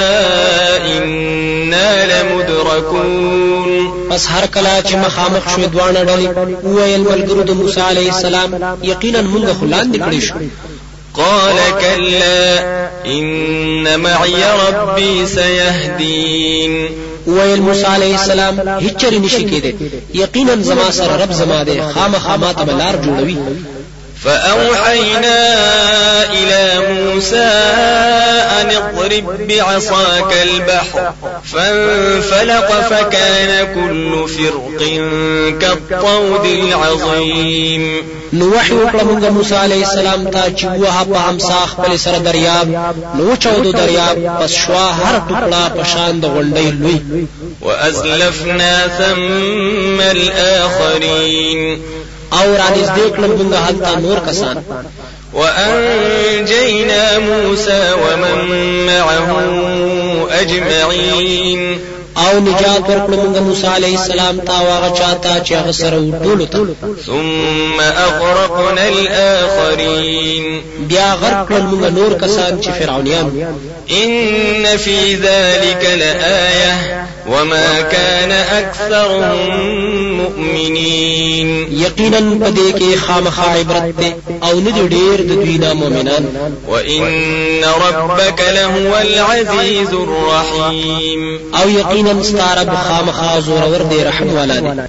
إنا 0.98 2.22
لمدركون. 2.22 3.70
پس 4.10 4.26
هر 4.26 4.46
کله 4.46 4.82
چې 4.82 4.94
مخامخ 4.94 5.56
شو 5.56 5.62
دوانه 5.66 6.04
ډلې 6.04 6.28
وویل 6.64 7.04
ملګرو 7.04 7.42
د 7.42 7.50
موسی 7.50 7.80
علیه 7.80 8.08
السلام 8.12 8.78
یقینا 8.82 9.22
مونږ 9.22 9.46
خلان 9.60 9.92
نکړې 9.92 10.20
شو. 10.20 10.34
قال 11.14 11.56
كلا 11.80 12.60
إن 13.06 14.00
معي 14.00 14.44
ربي 14.68 15.26
سيهدين. 15.26 16.88
ویل 17.26 17.60
موسی 17.60 17.86
علیه 17.86 18.18
السلام 18.18 18.60
هیڅ 18.80 19.04
نشي 19.04 19.44
کېده 19.50 19.74
یقینا 20.14 20.54
زما 20.56 20.90
سره 20.90 21.22
رب 21.22 21.32
زما 21.32 21.62
ده 21.62 21.92
خامخا 21.92 22.36
ما 22.36 22.52
ته 22.52 22.64
بلار 22.64 22.94
جوړوي. 23.04 23.36
فأوحينا 24.24 25.38
إلى 26.32 26.62
موسى 26.92 27.50
أن 28.60 28.70
اضرب 28.70 29.48
بعصاك 29.48 30.32
البحر 30.42 31.12
فانفلق 31.44 32.80
فكان 32.80 33.74
كل 33.74 34.28
فرق 34.28 34.80
كالطود 35.60 36.46
العظيم. 36.46 38.04
نو 38.32 38.46
وحی 38.56 38.74
وکړه 38.74 39.02
موږ 39.02 39.24
موسی 39.30 39.54
علیه 39.54 39.86
السلام 39.86 40.24
ته 40.30 40.42
چې 40.56 40.64
وه 40.64 41.04
په 41.04 41.16
همسا 41.16 41.66
خپل 41.66 41.96
سره 41.96 42.18
دریاب 42.18 42.68
نو 43.14 43.36
چودو 43.36 43.72
دریاب 43.72 44.42
پس 44.42 44.52
شوا 44.52 44.90
هر 44.90 45.22
ټوکړه 45.28 45.78
په 45.78 45.84
شان 45.84 46.20
د 46.20 46.24
غونډۍ 46.24 46.72
لوی. 46.80 47.26
وأزلفنا 47.60 48.88
ثم 48.98 50.00
الآخرين. 50.00 51.80
أو 52.32 52.54
را 52.54 52.68
نږدې 52.76 53.16
کړل 53.16 53.30
موږ 53.38 53.54
هلته 53.54 53.98
نور 54.00 54.18
کسان 54.28 54.62
وأنجينا 55.32 57.18
موسى 57.18 57.92
ومن 58.02 58.38
معه 58.86 59.30
أجمعين. 60.30 61.78
أو 62.16 62.38
نجات 62.40 62.82
ورکړو 62.88 63.16
موږ 63.16 63.38
موسی 63.38 63.66
عليه 63.66 63.98
السلام 63.98 64.38
تا 64.38 64.60
واغه 64.60 64.94
چاته 64.98 65.44
چې 65.44 65.52
هغه 65.52 65.70
سره 65.70 65.96
ثم 67.06 67.80
أغرقنا 67.80 68.88
الآخرين. 68.88 70.62
بیا 70.88 71.14
غرق 71.14 71.48
کړل 71.48 71.62
موږ 71.70 71.84
نور 71.92 72.12
کسان 72.12 72.60
چې 72.62 72.70
فرعونیان. 72.80 73.46
إن 73.90 74.76
في 74.76 75.14
ذلك 75.14 75.84
لآية. 75.98 77.06
وما 77.26 77.80
كان 77.80 78.32
أكثرهم 78.32 79.50
مؤمنين. 80.16 81.66
یقینا 81.70 82.18
پدې 82.18 82.78
کې 82.78 82.96
خامخا 82.96 83.42
عبرت 83.42 83.94
ده 84.00 84.16
أو 84.42 84.60
نه 84.60 84.88
ډېر 84.88 85.20
د 85.20 85.32
دوی 85.44 85.58
نه 85.58 85.74
مؤمنان. 85.74 86.54
وإن 86.68 87.64
ربك 87.64 88.40
لهو 88.40 88.96
العزيز 89.00 89.92
الرحيم. 89.94 91.40
أو 91.62 91.68
یقینا 91.68 92.22
ستاره 92.22 92.74
خامخا 92.88 93.40
زور 93.40 93.64
ور 93.64 93.82
دي 93.82 94.02
رحم 94.02 94.34
والا 94.34 94.60
دي 94.60 94.82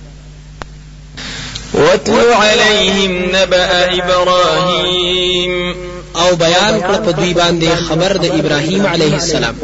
واتل 1.73 2.33
عليهم 2.33 3.25
نبأ 3.35 3.93
إبراهيم. 3.93 5.75
أو 6.21 6.35
بیان 6.35 6.81
کړ 6.81 6.95
په 7.05 7.11
دوی 7.11 7.33
باندې 7.33 7.69
خبر 7.87 8.17
د 8.17 8.25
ابراهیم 8.39 8.85
علیه 8.85 9.13
السلام. 9.13 9.55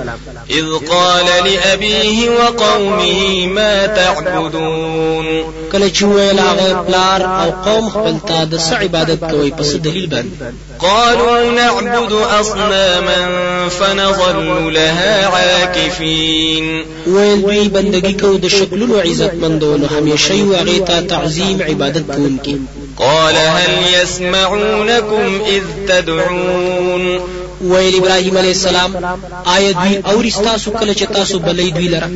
إذ 0.50 0.66
قال 0.90 1.26
لأبيه 1.26 2.30
وقومه 2.30 3.48
ما 3.48 3.86
تعبدون؟ 3.86 5.26
کله 5.72 5.90
چې 5.90 6.04
ویل 6.04 6.40
هغه 6.40 6.84
پلار 6.88 7.22
أو 7.44 7.52
قوم 7.52 7.90
خپل 7.90 8.16
ته 8.28 8.44
د 8.46 8.60
څه 8.60 8.74
عبادت 8.74 9.20
کوي 9.32 9.52
څه 9.52 9.78
دلیل 9.78 10.08
باندې. 10.08 10.44
قالوا 10.80 11.52
نعبد 11.52 12.12
أصناما 12.40 13.22
فنظل 13.70 14.74
لها 14.74 15.28
عاكفين. 15.28 16.86
ویل 17.08 17.42
دوی 17.42 17.68
بندگی 17.70 18.14
کو 18.22 18.38
د 18.38 18.48
شکلونو 18.48 19.00
عزت 19.00 19.34
مندونو 19.34 19.88
همیشه 19.88 20.36
یو 20.36 20.54
هغه 20.54 20.80
ته 20.80 21.02
تعظیم 21.02 21.62
عبادت 21.62 22.16
کوونکی 22.16 22.58
قال 22.98 23.36
هل 23.38 23.94
يسمعونكم 23.94 25.42
إذ 25.48 25.64
تدعون؟ 25.88 27.20
ویل 27.62 27.96
إبراهيم 27.96 28.38
عليه 28.38 28.52
السلام 28.52 29.18
آیا 29.46 29.72
دوی 29.72 30.02
اور 30.06 30.26
تاسو 30.44 30.72
کله 30.72 30.94
چې 30.94 31.06
تاسو 31.14 31.40
بلې 31.40 31.74
دوی 31.74 31.88
لره 31.88 32.10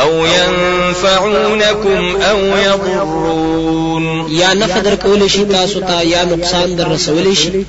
أو 0.00 0.26
ينفعونكم 0.26 2.16
أو 2.22 2.38
يضرون. 2.56 4.26
یا 4.30 4.54
نفع 4.54 4.78
در 4.78 4.94
کول 4.94 5.30
شي 5.30 5.44
تاسو 5.44 5.80
ته 5.80 6.02
یا 6.02 6.24
نقصان 6.24 6.76
در 6.76 6.88
رسول 6.88 7.36
شي. 7.36 7.64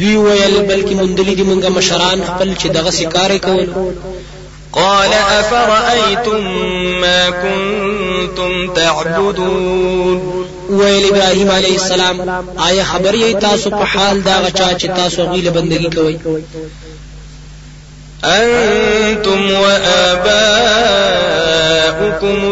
دوی 0.00 0.16
ویل 0.16 0.56
بلکې 0.70 0.94
مندلې 1.00 1.34
دي 1.38 1.44
مونږه 1.50 1.68
مشران 1.78 2.18
خپل 2.28 2.54
چې 2.60 2.66
دغه 2.76 2.90
سکارې 2.90 3.38
کول. 3.46 3.68
قال 4.72 5.12
أفرأيتم 5.12 6.40
ما 7.00 7.30
كنتم 7.30 8.74
تعبدون؟ 8.74 10.20
ویل 10.70 11.04
ابراهيم 11.04 11.50
عليه 11.50 11.74
السلام 11.74 12.20
آیا 12.58 12.84
خبر 12.84 13.14
یې 13.14 13.40
تاسو 13.40 13.70
په 13.70 13.84
حال 13.84 14.20
دا 14.22 14.36
غچا 14.44 14.78
چې 14.78 14.86
تاسو 14.96 15.22
غیله 15.22 15.50
بندگی 15.50 15.90
کوي 15.90 16.16
أنتم 18.24 19.50
وآباؤكم 19.50 20.28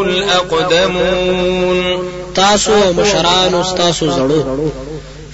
الأقدمون 0.03 1.79
تاسو 2.35 2.92
مشران 2.92 3.55
او 3.55 3.62
تاسو 3.77 4.11
زړو 4.11 4.42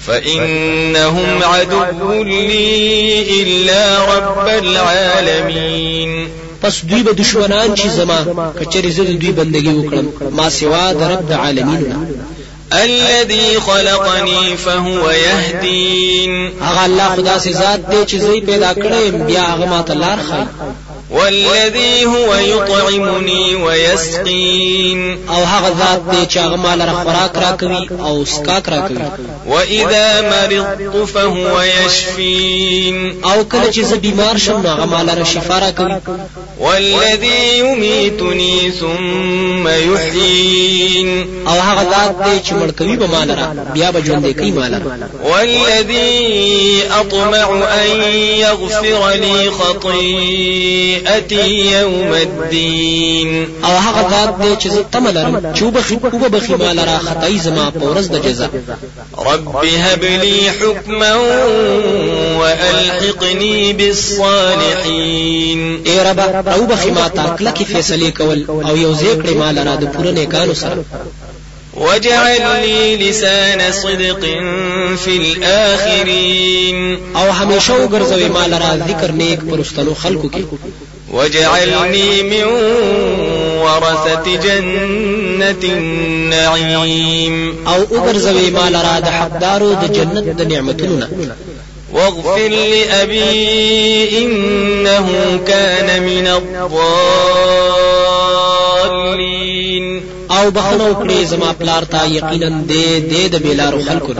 فإنهم 0.06 1.42
عدو 1.42 2.12
لي 2.22 3.42
إلا 3.42 4.04
رب 4.04 4.48
العالمين. 4.48 6.28
پس 6.62 6.84
دوی 6.84 7.02
به 7.02 7.12
دشمنان 7.12 7.74
چې 7.74 7.86
زما؟ 7.86 8.52
کچری 8.60 8.90
زه 8.90 9.02
دوی 9.04 9.32
بندگی 9.32 9.68
وکړم. 9.68 10.32
ما 10.32 10.50
سوا 10.50 10.92
د 10.92 11.02
رب 11.02 11.28
د 11.28 11.32
عالمین 11.32 11.94
الذي 12.72 13.60
خلقني 13.60 14.56
فهو 14.56 15.10
يهدين. 15.10 16.52
هغه 16.60 16.84
الله 16.84 17.08
خدا 17.16 17.38
سي 17.38 17.52
ذات 17.52 17.90
دی 17.90 18.04
چې 18.06 18.20
زه 18.22 18.34
یې 18.34 18.40
پیدا 18.40 18.74
کړم 18.74 19.14
بیا 19.26 19.42
هغه 19.42 19.66
ماته 19.66 19.94
لار 19.94 20.18
ښایي 20.28 20.46
والذي 21.10 22.04
هو 22.06 22.34
يطعمني 22.34 23.54
ويسقين. 23.54 25.28
او 25.28 25.44
هغه 25.44 25.68
ذات 25.78 26.02
دی 26.10 26.26
چې 26.26 26.36
هغه 26.36 26.56
ما 26.56 26.82
لره 26.82 26.92
خوراک 26.92 27.38
را 27.38 27.56
کوي 27.56 27.88
او 28.00 28.24
څکاک 28.24 28.68
را 28.68 28.80
کوي 28.88 29.04
واذا 29.46 30.20
مرضت 30.20 31.10
فهو 31.10 31.62
يشفين. 31.62 33.24
او 33.24 33.44
کله 33.44 33.70
چې 33.72 33.80
زه 33.80 33.96
بیمار 33.96 34.36
شم 34.36 34.62
نو 34.62 34.68
هغه 34.68 34.84
ما 34.84 35.18
لره 35.18 35.24
شفا 35.24 35.58
را 35.58 35.70
کوي 35.70 35.94
والذي 36.60 37.58
يميتني 37.58 38.70
ثم 38.80 39.68
يحيين. 39.68 41.34
او 41.48 41.60
هغه 41.60 41.82
ذات 41.82 42.14
دی 42.24 42.40
چې 42.48 42.52
مړ 42.52 42.70
کوي 42.78 42.96
به 42.96 43.06
ما 43.06 43.30
لره 43.30 43.46
بیا 43.74 43.90
به 43.90 44.00
ژوند 44.00 44.26
کوي 44.32 44.50
ما 44.50 44.74
لره 44.74 44.80
والذي 45.24 46.82
اطمع 47.00 47.48
ان 47.74 48.02
يغفر 48.38 49.10
لي 49.14 49.50
خطيئتي 49.50 51.46
يوم 51.72 52.12
الدين. 52.14 53.48
او 53.64 53.76
هغه 53.76 54.08
ذات 54.10 54.34
دی 54.40 54.56
چې 54.56 54.68
زه 54.68 54.84
تمه 54.92 55.10
لرم 55.10 55.54
چې 55.54 55.62
وبخي 55.62 55.94
وبخي 56.12 56.54
مال 56.54 56.78
را 56.78 56.98
خدای 56.98 57.38
زما 57.38 57.70
په 57.70 57.80
ورځ 57.80 58.06
د 58.10 58.22
جزا. 58.26 58.48
رب 59.18 59.64
هب 59.64 60.04
لي 60.04 60.50
حكما 60.50 61.14
والحقني 62.38 63.72
بالصالحين. 63.72 65.60
اے 65.86 65.98
رب 66.10 66.20
او 66.54 66.66
بخي 66.66 66.90
ما 66.90 67.08
تا 67.08 67.36
کلکی 67.38 67.64
فیصله 67.64 68.10
کول 68.10 68.44
او 68.48 68.76
یو 68.76 68.94
ذکر 68.94 69.34
مال 69.34 69.58
را 69.58 69.76
د 69.76 69.84
پوره 69.84 70.10
نیکانو 70.10 70.54
سره. 70.54 70.84
واجعل 71.76 72.60
لي 72.62 72.96
لسان 72.96 73.72
صدق 73.72 74.20
في 75.04 75.16
الآخرين. 75.16 76.98
او 77.16 77.30
همیشه 77.30 77.72
وګرځوي 77.72 78.30
مال 78.34 78.52
را 78.54 78.76
ذکر 78.88 79.10
نیک 79.10 79.40
پرستلو 79.40 79.94
خلکو 79.94 80.28
کې. 80.28 80.42
واجعلني 81.12 82.22
من 82.22 82.44
ورثة 83.64 84.36
جنة 84.44 85.62
النعيم. 85.64 87.36
او 87.68 87.82
وګرځوي 87.82 88.50
مال 88.52 88.74
را 88.74 89.00
د 89.00 89.08
حقدارو 89.08 89.74
د 89.74 89.92
جنت 89.92 90.24
د 90.38 90.52
نعمتونو 90.52 91.06
واغفر 91.94 92.48
لأبي 92.48 94.18
إنه 94.18 95.06
كان 95.46 96.02
من 96.02 96.26
الضالين. 96.26 96.94
أو 100.30 100.50
بخنه 100.50 100.84
وکړي 100.90 101.24
زما 101.24 101.52
پلار 101.60 101.84
ته 101.84 102.04
یقینا 102.06 102.62
دې 102.68 103.00
دې 103.12 103.28
د 103.32 103.36
بیلارو 103.36 103.82
خلکو 103.88 104.12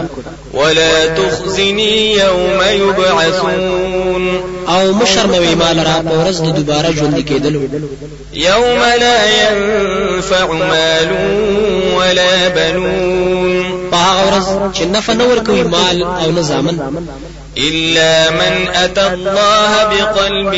ولا 0.55 1.07
تخزني 1.07 2.15
يوم 2.15 2.61
يبعثون. 2.71 4.25
أو 4.69 4.93
مشرموي 4.93 5.55
مال 5.55 5.79
را 5.79 6.03
په 6.03 6.11
ورځ 6.11 6.37
د 6.41 6.49
دوباره 6.55 6.91
ژوند 6.93 7.19
کېدلو. 7.29 7.61
يوم 8.35 8.83
لا 9.01 9.19
ينفع 9.43 10.47
مال 10.53 11.09
ولا 11.97 12.49
بنون. 12.49 13.64
په 13.95 14.01
هغه 14.07 14.23
ورځ 14.29 14.47
چې 14.77 14.83
نفع 14.95 15.13
نه 15.13 15.25
ورکوي 15.25 15.63
مال 15.63 16.03
او 16.03 16.31
نه 16.31 16.41
زامن. 16.41 16.77
إلا 17.59 18.31
من 18.31 18.55
أتى 18.85 19.01
الله 19.07 19.73
بقلب 19.85 20.53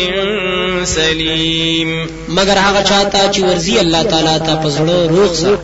سليم. 0.85 2.07
مگر 2.29 2.59
هغه 2.59 2.83
چاته 2.83 3.33
چې 3.33 3.39
ورزي 3.39 3.81
الله 3.81 4.03
تعالی 4.03 4.39
ته 4.47 4.63
پزړو 4.63 5.11
روغ 5.11 5.35
سره 5.35 5.59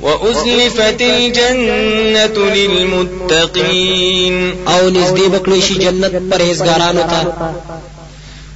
وأزلفت 0.00 1.02
الجنة 1.02 2.36
للمتقين. 2.54 4.34
او 4.68 4.90
نږدې 4.90 5.26
بکړې 5.34 5.60
شي 5.68 5.74
جنت 5.74 6.14
پرهیزګارانو 6.30 7.02
ته. 7.12 7.20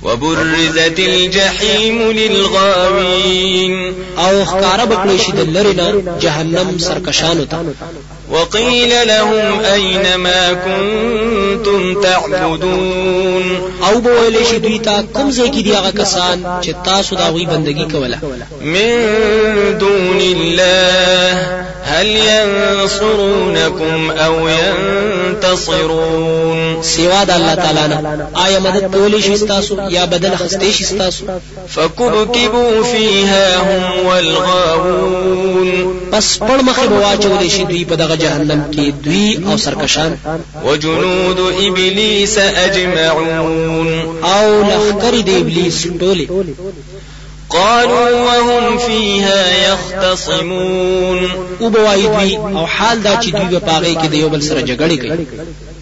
وبرزت 0.03 0.99
الجحيم 0.99 2.11
للغاوين. 2.11 3.95
او 4.19 4.45
خکار 4.45 4.81
بکړی 4.87 5.17
شي 5.25 5.33
د 5.33 5.41
لرینا 5.55 5.89
جهنم 6.21 6.79
سرکشانو 6.79 7.45
ته 7.45 7.59
وقيل 8.31 9.09
لهم 9.09 9.61
أين 9.61 10.17
ما 10.17 10.53
كنتم 10.53 12.01
تعبدون؟ 12.01 13.45
أو 13.89 14.01
به 14.01 14.11
ویل 14.11 14.47
شي 14.47 14.59
دوی 14.59 14.79
ته 14.79 15.03
کوم 15.15 15.33
ځای 15.33 15.51
کې 15.51 15.63
دی 15.65 15.73
هغه 15.73 15.91
کسان 15.91 16.45
چې 16.63 16.71
تاسو 16.85 17.17
دا 17.17 17.33
وی 17.33 17.47
بندگی 17.47 17.85
کوله؟ 17.85 18.19
من 18.61 19.79
دون 19.79 20.21
الله 20.21 21.67
هل 21.85 22.07
ينصرونكم 22.07 24.11
أو 24.11 24.49
ينتصرون؟ 24.49 26.57
سوا 26.83 27.25
د 27.25 27.31
الله 27.31 27.55
تعالی 27.55 27.89
نه. 27.89 28.29
آیا 28.35 28.59
مدد 28.59 28.95
کولی 28.95 29.23
شي 29.23 29.39
تاسو 29.39 29.77
یا 29.91 30.05
بدل 30.05 30.37
خسته 30.37 30.73
شي 30.73 30.99
تاسو 30.99 31.25
فكبكبوا 31.69 32.83
فيها 32.83 33.57
هم 33.57 34.07
والغاوون. 34.07 35.97
پس 36.13 36.39
پړ 36.39 36.63
مخه 36.63 36.87
بواچول 36.87 37.51
شي 37.51 37.65
دوی 37.65 37.85
په 37.85 37.95
دغه 37.95 38.16
جهنم 38.23 38.63
کې 38.73 39.05
دوی 39.05 39.39
او 39.47 39.57
سرکشان. 39.57 40.17
وجنود 40.65 41.39
ابلیس 41.41 42.39
اجمعون 42.39 43.89
او 44.23 44.63
لښکر 44.63 45.21
د 45.21 45.29
ابلیس 45.29 45.87
ټوله 46.01 46.27
قالوا 47.51 48.11
وهم 48.11 48.79
فيها 48.79 49.73
يختصمون. 49.73 51.31
وبه 51.61 51.82
وایي 51.82 52.03
دوی 52.07 52.37
او 52.37 52.67
حال 52.67 53.03
دا 53.03 53.21
چې 53.23 53.29
دوی 53.29 53.59
په 53.59 53.71
هغه 53.71 53.95
کې 54.03 54.07
د 54.07 54.15
یو 54.15 54.29
بل 54.29 54.43
سره 54.43 54.61
جګړه 54.61 54.97
کوي 55.03 55.27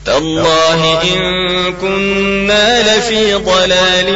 تالله 0.07 1.03
إن 1.03 1.21
كنا 1.73 2.97
لفي 2.97 3.35
ضلال 3.35 4.09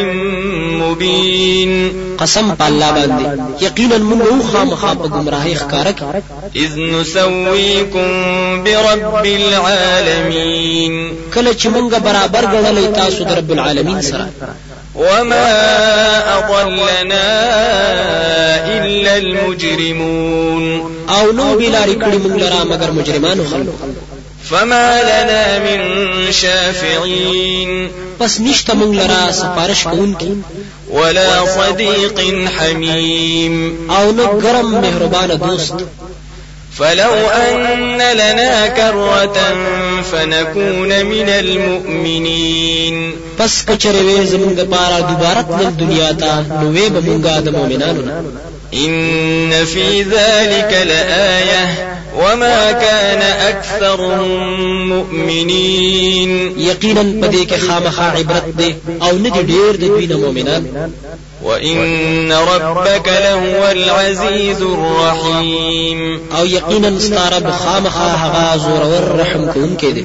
مبين. 0.83 1.93
قسم 2.19 2.55
په 2.55 2.67
الله 2.67 2.91
باندې 2.91 3.63
یقینا 3.63 3.97
موږ 3.97 4.43
خو 4.43 4.49
خامخا 4.53 4.95
په 4.95 5.09
گمراهی 5.09 5.55
ښکاره 5.55 5.93
کې 5.93 6.05
إذ 6.57 6.79
نسويكم 6.79 8.09
برب 8.65 9.25
العالمين. 9.25 11.13
کله 11.35 11.53
چې 11.53 11.67
موږ 11.67 11.95
برابر 11.99 12.45
ګڼلې 12.45 12.97
تاسو 12.97 13.25
د 13.25 13.33
رب 13.33 13.51
العالمین 13.53 14.03
سره. 14.03 14.29
وما 14.95 15.51
أضلنا 16.39 17.29
إلا 18.67 19.17
المجرمون. 19.17 20.65
او 21.09 21.33
نو 21.33 21.57
بې 21.59 21.71
لارې 21.71 21.95
کړي 21.95 22.19
موږ 22.25 22.43
لره 22.43 22.65
مگر 22.65 22.91
مجرمانو 22.91 23.45
خلکو. 23.45 24.18
فما 24.51 25.03
لنا 25.03 25.59
من 25.59 25.81
شافعين. 26.33 27.91
پس 28.21 28.41
نشته 28.41 28.73
موږ 28.75 28.95
لره 28.95 29.33
سفارش 29.33 29.85
کوونکی 29.85 30.33
ولا 30.91 31.45
صديق 31.47 32.21
حميم. 32.59 33.77
او 33.91 34.13
نو 34.13 34.41
ګرم 34.41 34.67
مهربان 34.83 35.39
دوست. 35.39 35.75
فلو 36.79 37.13
أن 37.29 37.99
لنا 37.99 38.69
كرة 38.69 39.39
فنكون 40.13 41.07
من 41.07 41.29
المؤمنين. 41.29 43.13
پس 43.39 43.65
کچره 43.65 44.25
زمونږ 44.25 44.53
د 44.57 44.61
پاره 44.71 45.01
دوباره 45.01 45.43
تل 45.43 45.71
دنیا 45.87 46.13
ته 46.13 46.45
نو 46.61 46.75
وې 46.75 46.89
به 46.91 47.01
مونږه 47.01 47.41
د 47.41 47.49
مؤمنانو 47.49 48.03
نه 48.03 48.23
إن 48.75 49.65
في 49.65 50.03
ذلك 50.03 50.87
لآية 50.87 51.99
وما 52.17 52.73
كان 52.73 53.23
أكثرهم 53.23 54.59
مؤمنين. 54.89 56.55
پدې 57.23 57.47
کې 57.47 57.55
خامخا 57.69 58.03
عبرت 58.03 58.45
دي 58.59 58.75
ډېر 59.31 59.77
د 59.77 59.81
دوی 59.81 60.07
نه 60.07 60.17
مؤمنان. 60.17 60.93
وإن 61.43 62.33
ربك 62.33 63.09
لهو 63.09 63.71
العزيز 63.71 64.63
الرحيم. 64.63 66.21
أو 66.39 66.45
یقینا 66.45 66.99
ستاره 66.99 67.51
خامخا 67.51 68.15
هغه 68.15 68.57
زور 68.57 68.83
ور 68.83 69.21
رحم 69.21 69.53
کوونکی 69.53 69.93
دی 69.93 70.05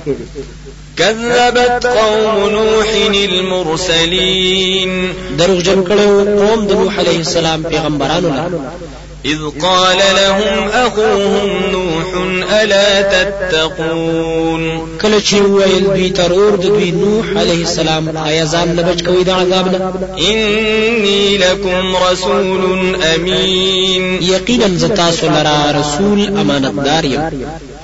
كذبت 0.98 1.86
قوم 1.86 2.50
نوح 2.50 2.88
المرسلين. 3.14 4.92
دروغ 5.38 5.60
جن 5.62 5.84
کړو 5.84 6.10
قوم 6.40 6.68
د 6.68 6.72
نوح 6.72 7.00
عليه 7.00 7.20
السلام 7.20 7.64
پیغمبرانو 7.64 8.30
له 8.30 8.50
إذ 9.26 9.40
قال 9.62 9.98
لهم 9.98 10.70
أخوهم 10.74 11.72
نوح 11.72 12.06
ألا 12.62 13.02
تتقون؟ 13.02 14.64
چې 15.28 15.34
ویل 15.34 15.84
دوی 15.84 16.10
ترور 16.10 16.56
دوی 16.56 16.92
نوح 16.92 17.26
عليه 17.38 17.62
السلام 17.62 18.18
آیا 18.18 18.46
ځان 18.46 18.68
نه 18.76 18.82
بچ 18.82 19.04
کوي 19.04 19.32
عذاب 19.32 19.94
إني 20.20 21.38
لكم 21.38 21.96
رسول 22.12 22.96
أمين 22.96 24.22
یقینا 24.22 24.68
ز 24.68 24.86
تاسو 24.86 25.28
لرا 25.28 25.72
رسول 25.80 26.38
امانتدار 26.38 27.06
یم. 27.06 27.22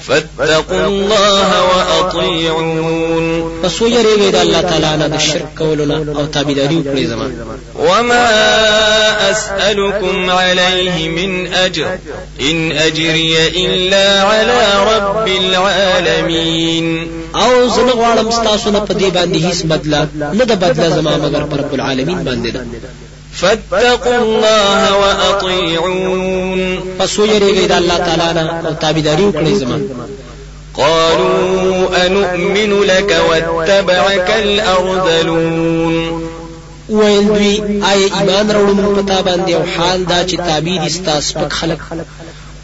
فاتقوا 0.08 0.86
الله 0.86 1.50
وأطيعون. 1.70 3.26
پس 3.64 3.82
ویریږئ 3.82 4.32
د 4.32 4.36
الله 4.36 4.62
تعالی 4.62 4.98
نه 4.98 5.08
د 5.08 5.18
شرک 5.20 5.58
کولو 5.58 5.86
نه 5.86 5.98
أو 6.18 6.26
تابعداري 6.26 6.78
وکړئ 6.78 7.06
زما 7.08 7.28
وما 7.76 8.30
أسألكم 9.32 10.30
عليه 10.30 11.10
من 11.10 11.54
أجر 11.54 11.98
إن 12.42 12.72
أجري 12.72 13.48
إلا 13.66 14.24
على 14.24 14.62
رب 14.94 15.28
العالمين. 15.28 17.08
او 17.36 17.68
زه 17.68 17.92
غواړم 17.92 18.32
ستاسو 18.32 18.70
نه 18.70 18.80
په 18.80 18.94
دې 18.94 19.10
باندې 19.16 19.38
هیڅ 19.38 19.66
بدله 19.66 20.08
نه 20.34 20.44
د 20.44 20.52
بدله 20.52 20.90
زما 20.90 21.18
مگر 21.18 21.44
پر 21.52 21.58
رب 21.58 21.74
العالمین 21.74 22.24
باندې 22.24 22.52
ده 22.54 22.62
فاتقوا 23.34 24.16
الله 24.16 24.98
وأطيعون. 24.98 26.80
پس 26.98 27.20
ویریږئ 27.20 27.68
د 27.68 27.72
الله 27.72 27.98
تعالی 27.98 28.34
نه 28.34 28.62
او 28.68 28.74
تابعداري 28.74 29.24
وکړئ 29.24 29.54
زما 29.54 29.80
قالوا 30.74 32.06
أنؤمن 32.06 32.84
لك 32.84 33.16
واتبعك 33.30 34.30
الأرذلون. 34.30 36.24
ویل 36.90 37.28
دوی 37.28 37.62
آیا 37.84 38.08
ایمان 38.20 38.52
راوړو 38.52 38.74
موږ 38.74 39.04
په 39.04 39.16
تا 39.16 39.22
باندې 39.22 39.54
او 39.54 39.64
حال 39.78 40.06
دا 40.06 40.28
چې 40.28 40.38
تابع 40.38 40.84
دي 40.84 40.90
ستا 40.90 41.40
سپک 41.40 41.54
خلق؟ 41.54 41.78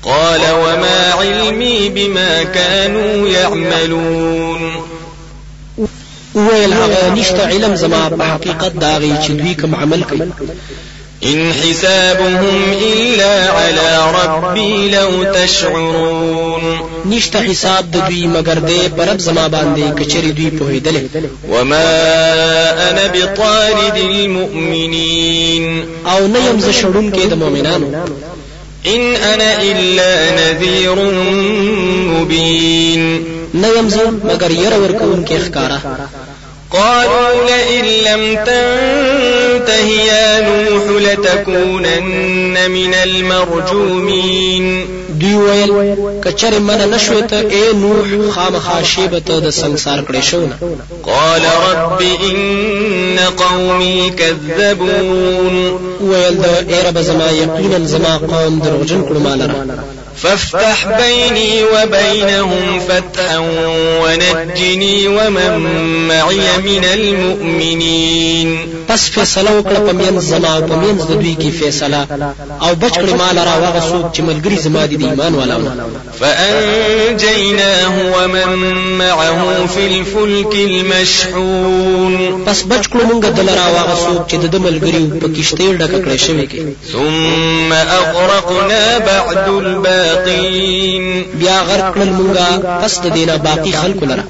قال 0.04 0.41
وما 0.41 1.13
علمي 1.19 1.89
بما 1.89 2.43
كانوا 2.43 3.28
يعملون. 3.28 4.85
ویل 6.36 6.74
هغه 6.74 7.13
نشته 7.19 7.48
علم 7.48 7.76
زما 7.76 8.10
په 8.10 8.24
حقیقت 8.24 8.74
داغي 8.82 9.13
چې 9.28 9.32
دوی 9.32 9.54
کوم 9.54 9.76
عمل 9.76 10.04
کوي. 10.04 10.21
إن 11.24 11.52
حسابهم 11.52 12.74
إلا 12.82 13.50
على 13.50 14.12
ربي 14.15 14.89
لو 14.89 15.24
تشعرون. 15.34 16.80
نشته 17.06 17.39
حساب 17.39 17.91
دوی 17.91 18.28
مگر 18.28 18.60
دې 18.60 18.89
پرب 18.98 19.19
زما 19.19 19.48
باندې 19.48 20.00
کچري 20.00 20.32
دوی 20.32 20.50
پوهیدل 20.50 21.08
وما 21.50 21.93
أنا 22.89 23.08
بطارد 23.08 23.98
المؤمنين. 23.98 25.86
أو 26.08 26.28
نه 26.28 26.39
يم 26.50 26.60
ز 26.60 26.69
شړون 26.82 27.15
کې 27.15 27.26
د 27.28 27.34
مؤمنانو. 27.34 27.88
إن 28.86 29.15
أنا 29.15 29.62
إلا 29.62 30.32
نذير 30.32 30.95
مبين. 32.13 33.36
نه 33.54 33.67
يم 33.67 34.19
مگر 34.24 34.52
ير 34.52 34.74
ورکون 34.74 35.26
کې 35.26 35.34
ښکارا 35.34 35.80
قالوا 36.76 37.30
لئن 37.50 37.86
لم 37.86 38.22
تنته 38.46 39.88
يا 39.88 40.42
نوح 40.42 40.84
لتكونن 41.02 42.72
من 42.72 42.94
المرجومين. 42.94 44.66
دوی 45.20 45.34
ویل 45.34 45.72
کچره 46.24 46.60
من 46.60 46.90
نشوي 46.92 47.22
ته 47.22 47.42
اے 47.42 47.74
نوح 47.76 48.30
خامخا 48.32 48.82
شیبت 48.84 49.32
د 49.32 49.50
ਸੰسار 49.50 50.00
کړي 50.08 50.22
شو 50.22 50.40
نه 50.40 50.58
قال 51.04 51.42
رب 51.42 52.02
إن 52.02 53.20
قومي 53.38 54.10
كذبون. 54.10 55.56
ویل 56.02 56.36
د 56.36 56.46
اے 56.46 56.82
رب 56.88 57.02
زما 57.02 57.30
یقینا 57.32 57.80
زما 57.86 58.18
قوم 58.18 58.60
دروغجن 58.60 59.02
کړو 59.10 59.18
مالره. 59.18 59.56
فافتح 60.17 60.88
بيني 61.01 61.63
وبينهم 61.63 62.80
فتحا 62.80 63.38
ونجني 64.04 65.08
ومن 65.08 65.51
معي 66.08 66.58
من 66.65 66.84
المؤمنين. 66.93 68.58
پس 68.88 69.10
فیصله 69.10 69.51
وکړه 69.60 69.80
په 69.88 69.93
مین 69.93 70.19
زما 70.19 70.56
او 70.56 70.62
په 70.62 70.75
مین 70.75 70.97
د 70.97 70.99
دوی 71.08 71.36
کې 71.41 71.49
فیصله. 71.60 72.08
او 72.62 72.75
بچ 72.75 72.93
کړي 72.97 73.13
مال 73.13 73.38
را 73.38 73.56
واغ 73.63 73.75
څوک 73.91 74.06
چې 74.15 74.21
ملګری 74.21 74.58
زما 74.60 74.86
دي 74.86 74.95
د 74.97 75.01
ایمان 75.01 75.36
والاونه 75.36 75.71
فأنجيناه 76.19 77.95
ومن 78.15 78.49
معه 78.97 79.65
في 79.65 79.88
الفلك 79.88 80.54
المشحون. 80.56 82.13
پس 82.45 82.63
بچ 82.63 82.86
کړو 82.88 83.04
مونږ 83.12 83.25
دل 83.25 83.49
را 83.49 83.67
واغ 83.75 83.89
څوک 84.06 84.21
چې 84.32 84.36
د 84.36 84.56
ملګری 84.56 85.04
په 85.21 85.28
کشته 85.28 85.73
ډک 85.73 85.93
کړي 86.06 86.17
شوی 86.25 86.47
کې. 86.47 86.62
ثم 86.91 87.73
أغرقنا 87.73 88.97
بعد 88.97 89.47
الباقين 89.47 90.05
بیا 91.39 91.62
غرق 91.62 91.96
کړل 91.96 92.10
مونږه 92.20 92.84
پس 92.84 93.00
د 93.00 93.08
دینه 93.13 93.36
باقی 93.38 93.72
خلکو 93.72 94.06
لره. 94.06 94.24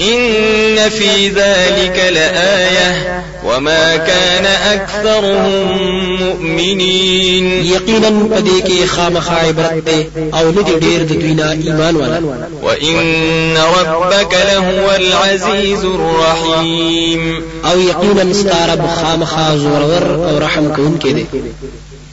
إن 0.00 0.90
في 0.90 1.28
ذلك 1.28 2.12
لآية 2.12 3.22
وما 3.44 3.96
كان 3.96 4.46
أكثرهم 4.46 6.22
مؤمنين. 6.22 7.64
یقینا 7.64 8.08
پدې 8.08 8.66
کې 8.66 8.86
خامخا 8.86 9.34
عبرت 9.34 9.84
ده 9.86 10.06
أو 10.38 10.50
نه 10.50 10.62
دي 10.62 10.72
ډېر 10.72 11.02
د 11.02 11.12
دوی 11.12 11.34
نه 11.34 11.50
ایمان 11.50 11.96
والا. 11.96 12.20
وإن 12.62 13.56
ربك 13.56 14.34
لهو 14.52 14.90
العزيز 14.96 15.84
الرحيم. 15.84 17.42
او 17.64 17.80
یقینا 17.80 18.32
ستا 18.32 18.63
رب 18.63 18.94
خامخا 19.02 19.56
زورور 19.56 20.28
او 20.28 20.38
رحم 20.38 20.68
کوونکی 20.76 21.12
دی. 21.12 21.26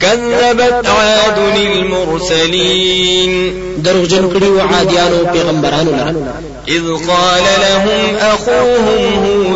كذبت 0.02 0.86
عاد 0.86 1.38
المرسلين. 1.56 3.32
دروغجن 3.84 4.24
کړي 4.32 4.44
و 4.44 4.60
عادیانو 4.60 5.32
پیغمبرانو 5.32 5.90
لره 5.90 6.14
إذ 6.68 6.82
قال 7.08 7.42
لهم 7.62 8.16
أخوهم 8.16 9.24
هود 9.24 9.51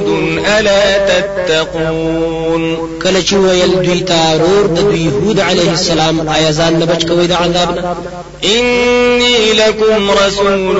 ألا 0.46 0.98
تتقون؟ 0.98 2.76
کله 3.02 3.22
چې 3.22 3.32
ویل 3.32 3.86
دوی 3.86 4.00
ته 4.00 4.36
رور 4.36 4.66
د 4.66 4.74
دوی 4.74 5.06
هود 5.06 5.40
علیه 5.40 5.70
السلام 5.70 6.28
آیا 6.28 6.52
ځان 6.52 6.72
نه 6.72 6.86
بچ 6.86 7.06
کوي 7.06 7.26
د 7.26 7.32
عذاب 7.32 7.96
إني 8.44 9.52
لكم 9.52 10.10
رسول 10.26 10.76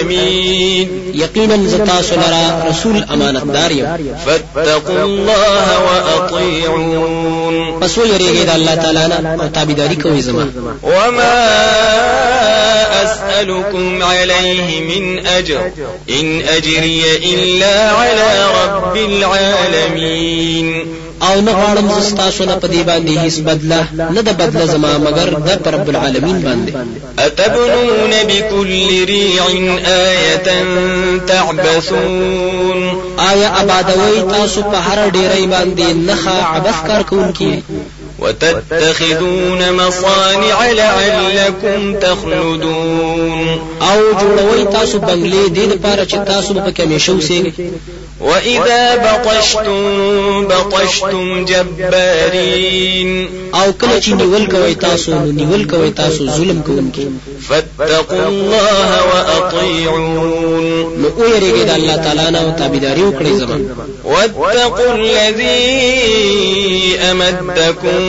أمين. 0.00 0.88
یقینا 1.14 1.68
زتا 1.68 2.02
سره 2.02 2.64
رسول 2.70 3.04
امانتدار 3.10 3.70
یم. 3.70 3.98
فاتقوا 4.26 5.02
الله 5.02 5.78
وأطيعون. 5.78 7.80
پس 7.80 7.98
و 7.98 8.00
یریږئ 8.00 8.46
د 8.46 8.50
الله 8.50 8.74
تعالی 8.74 8.98
نه 8.98 9.42
أو 9.42 9.48
تابعداري 9.48 9.96
کوئ 9.96 10.20
زما. 10.20 10.48
وما 10.82 11.48
أسألكم 13.02 14.02
عليه 14.02 14.80
من 14.80 15.26
أجر. 15.26 15.60
إن 16.10 16.42
أجري 16.42 17.02
إلا 17.34 17.90
على 17.90 18.46
رب 18.64 18.96
العالمين 19.10 20.98
او 21.22 21.40
نه 21.40 21.52
غواړم 21.52 21.86
زستا 21.98 22.30
سونه 22.30 22.54
په 22.62 22.66
دې 22.68 22.82
باندې 22.88 23.12
هیڅ 23.24 23.36
بدله 23.48 23.82
نه 24.14 24.20
د 24.28 24.30
بدله 24.40 24.66
زما 24.74 24.92
مگر 24.98 25.28
د 25.46 25.68
رب 25.74 25.88
العالمین 25.88 26.38
باندې. 26.46 26.72
أتبنون 27.18 28.12
بكل 28.28 29.04
ريع 29.04 29.42
آية 29.86 30.48
تعبثون. 31.26 32.78
آیا 33.18 33.48
آبادوي 33.60 34.18
تاسو 34.30 34.62
په 34.62 34.76
هر 34.86 35.10
ډیرې 35.10 35.44
باندې 35.54 35.86
نخا 36.08 36.38
عبث 36.42 36.78
کار 36.88 37.02
کوونکی 37.02 37.62
وتتخذون 38.18 39.72
مصانع 39.72 40.58
لعلكم 40.72 41.94
تخلدون. 42.00 43.58
او 43.80 43.98
جوړوي 44.20 44.72
تاسو 44.72 44.98
بنگلې 44.98 45.44
دې 45.56 45.64
لپاره 45.72 46.04
چې 46.04 46.16
تاسو 46.26 46.54
په 46.54 46.70
کې 46.72 46.80
همیشه 46.80 47.12
اوسئ 47.12 47.42
وإذا 48.20 48.96
بطشتم 48.96 50.48
بطشتم 50.48 51.44
جبارين 51.44 53.28
أو 53.54 53.72
کله 53.72 54.00
چې 54.00 54.08
نیول 54.08 54.46
کوي 54.46 54.74
تاسو 54.74 55.12
نو 55.14 55.32
نیول 55.32 55.64
کوي 55.70 55.90
تاسو 55.90 56.26
ظلم 56.26 56.62
کوونکی 56.66 57.08
فاتقوا 57.48 58.26
الله 58.28 59.04
وأطيعون 59.04 60.14
نو 61.02 61.08
ویریږئ 61.08 61.64
د 61.66 61.70
الله 61.70 61.96
تعالی 61.96 62.30
نه 62.30 62.38
او 62.38 62.50
تابعداري 62.58 63.02
وکړئ 63.02 63.32
زما 63.32 63.58
واتقوا 64.04 64.94
الذي 64.94 65.78
أمدكم 67.10 68.00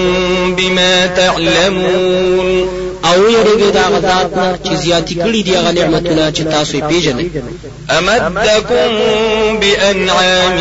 بما 0.55 1.05
تعلمون 1.05 2.78
او 3.09 3.19
ویریږئ 3.35 3.71
د 3.77 3.85
هغه 3.93 4.15
ذات 4.15 4.37
نه 4.37 4.59
چې 4.65 4.73
زیاتی 4.83 5.15
کړي 5.15 5.41
دی 5.45 5.53
هغه 5.55 5.71
نعمتونه 5.71 6.31
چې 6.31 6.41
تاسو 6.53 6.77
یې 6.77 6.83
پیژنئ 6.89 7.25
أمدكم 7.97 8.91
بأنعام 9.59 10.57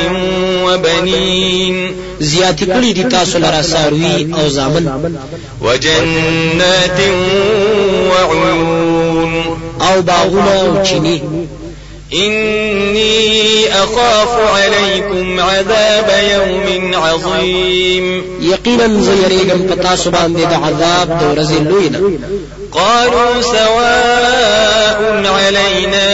وبنين. 0.65 1.77
زیاتی 2.21 2.67
کړي 2.67 2.93
دي 2.95 3.05
تاسو 3.05 3.39
لرا 3.39 3.63
ساروي 3.63 4.33
او 4.35 4.49
زامن. 4.49 5.17
وجنات 5.61 7.01
وعيون. 8.11 9.45
او 9.81 10.03
باغونه 10.03 10.51
او 10.51 10.85
چینی 10.85 11.48
إني 12.13 13.69
أخاف 13.73 14.39
عليكم 14.57 15.41
عذاب 15.41 16.11
يوم 16.33 16.95
عظيم. 16.95 18.23
یقینا 18.41 18.87
زه 19.03 19.13
یریږم 19.25 19.61
په 19.69 19.75
تاسو 19.83 20.11
باندې 20.11 20.47
د 20.47 20.53
عذاب 20.65 21.09
د 21.09 21.23
ورځې 21.33 21.61
لوی 21.71 21.89
نه 21.89 21.99
قالوا 22.73 23.43
سواء 23.43 25.27
علينا 25.27 26.09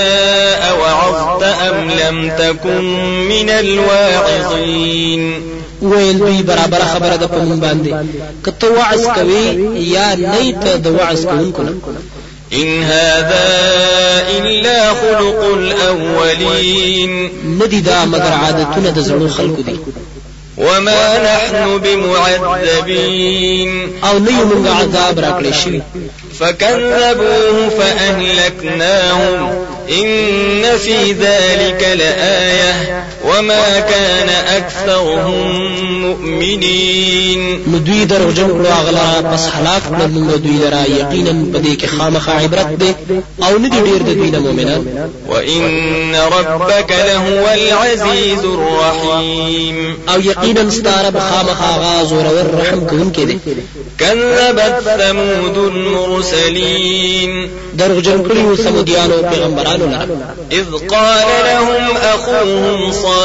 أوعظت 0.71 1.43
أم 1.43 1.91
لم 1.91 2.31
تكن 2.39 2.85
من 3.29 3.51
الواعظين. 3.51 5.23
ویل 5.83 6.19
دوی 6.19 6.43
برابر 6.43 6.79
خبره 6.79 7.17
ده 7.17 7.27
په 7.27 7.37
مونږ 7.37 7.61
باندې 7.61 7.95
کته 8.45 8.69
وعظ 8.73 9.07
کوي 9.07 9.47
یا 9.77 10.15
نه 10.15 10.53
ته 10.63 10.77
د 10.77 10.87
وعظ 10.87 11.27
کوونکو 11.27 11.63
نه 11.63 11.73
إن 12.55 12.83
هذا 12.83 13.49
إلا 14.39 14.95
خلق 14.95 15.45
الأولين. 15.55 17.31
ندی 17.45 17.81
دا 17.81 18.05
مگر 18.05 18.33
عادتونه 18.33 18.91
د 18.91 19.01
زړو 19.01 19.29
خلکو 19.37 19.63
دي 19.63 19.79
وما 20.59 21.19
نحن 21.19 21.79
بمعذبين. 21.79 23.71
أو 24.05 24.19
نه 24.19 24.71
عذاب 24.71 25.21
راکړی 25.21 25.55
شوی. 25.65 25.81
فكذبوه 26.41 27.69
فأهلكناهم. 27.69 29.53
إن 29.91 30.63
في 30.79 31.13
ذلك 31.13 31.83
لآية. 31.83 33.05
وما 33.39 33.81
كان 33.81 34.29
أكثرهم 34.29 35.45
مؤمنين. 36.03 37.65
نو 37.67 37.79
دوی 37.79 38.05
دروغجن 38.05 38.49
کړو 38.49 38.67
هغه 38.67 38.91
پس 39.33 39.45
هلاک 39.55 39.83
کړل 39.83 40.11
دوی 40.45 40.59
لرا 40.65 40.83
یقینا 40.83 41.33
کې 41.77 41.87
خامخا 41.87 42.33
عبرت 42.33 42.67
ده 42.67 42.95
أو 43.43 43.59
نه 43.59 43.69
دي 43.69 43.81
ډیر 43.81 44.03
د 44.03 44.11
دوی 44.19 44.31
نه 44.31 44.39
مؤمنان 44.39 45.11
وإن 45.29 46.15
ربك 46.15 46.91
لهو 47.07 47.47
العزيز 47.55 48.45
الرحيم. 48.45 49.97
أو 50.09 50.21
یقینا 50.21 50.71
ستاره 50.71 51.11
بخامخا 51.11 51.71
غاز 51.79 52.13
ور 52.13 52.27
رحم 52.61 52.87
کوونکې 52.87 53.21
دي 53.21 53.39
كذبت 53.99 54.83
ثمود 54.99 55.57
المرسلين. 55.59 57.51
دروغجن 57.79 58.19
کړیو 58.29 58.63
سمودیانو 58.65 59.23
پیغمبرانو 59.31 59.87
لرا 59.87 60.07
إذ 60.53 60.65
قال 60.91 61.29
لهم 61.47 61.97
أخوهم 61.97 62.93
صالح 62.93 63.24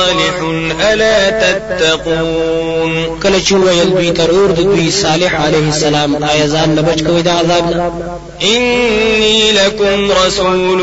ألا 0.81 1.29
تتقون. 1.29 3.19
کله 3.23 3.39
چې 3.47 3.51
ویل 3.51 3.89
دوی 3.89 4.11
د 4.51 4.55
دوی 4.55 4.91
صالح 4.91 5.45
علیه 5.45 5.67
السلام 5.67 6.23
آیا 6.23 6.47
ځان 6.47 6.69
نه 6.69 6.81
بچ 6.81 7.03
کوي 7.03 7.21
د 7.21 7.27
عذاب 7.27 7.69
نه؟ 7.69 7.91
إني 8.43 9.51
لكم 9.51 10.11
رسول 10.25 10.81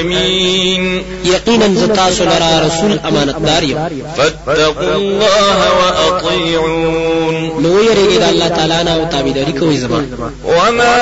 أمين. 0.00 1.02
یقینا 1.24 1.66
زه 1.74 1.84
تاسو 1.96 2.24
لره 2.24 2.66
رسول 2.66 2.98
امانتدار 3.04 3.62
یم. 3.62 3.78
فاتقوا 4.16 4.94
الله 4.94 5.56
وأطيعون. 5.78 7.62
نو 7.62 7.82
یریږئ 7.82 8.20
د 8.20 8.22
الله 8.28 8.48
تعالی 8.48 8.84
نه 8.84 8.94
او 8.94 9.04
تابعداري 9.12 9.76
زما. 9.76 10.06
وما 10.44 10.98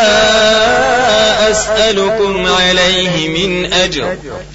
أسألكم 1.50 2.46
عليه 2.46 3.28
من 3.28 3.72
أجر. 3.72 4.04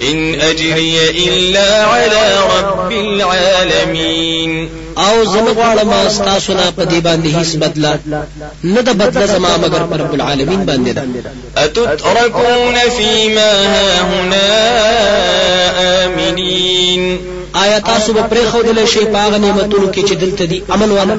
إن 0.02 0.36
أجري 0.41 0.97
إلا 1.28 1.84
على 1.86 2.38
رب 2.58 2.91
العالمين 3.02 4.70
او 4.98 5.16
زه 5.34 5.40
غواړم 5.58 6.10
ستاسو 6.10 6.54
نه 6.54 6.72
په 6.78 6.84
دې 6.86 7.00
باندې 7.08 7.30
هیڅ 7.38 7.52
بدله 7.64 8.00
نه 8.64 8.82
د 8.82 8.90
بدله 9.02 9.26
زما 9.26 9.58
مگر 9.58 9.82
پر 9.90 10.00
رب 10.00 10.14
العالمین 10.14 10.66
باندې 10.66 10.92
ده 10.96 11.04
أتتركون 11.58 12.76
فيما 12.98 13.52
هاهنا 13.74 14.48
آمنين. 16.06 17.20
آیا 17.54 17.80
تاسو 17.80 18.14
به 18.14 18.24
پرې 18.32 18.46
خودل 18.52 18.86
شي 18.86 19.06
پاغه 19.06 19.38
نعمتونو 19.38 19.92
کې 19.92 20.02
چې 20.08 20.14
دلته 20.14 20.46
دي 20.46 20.64
امن 20.74 20.92
والا؟ 20.92 21.18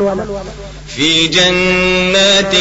في 0.97 1.29
جنات 1.29 2.55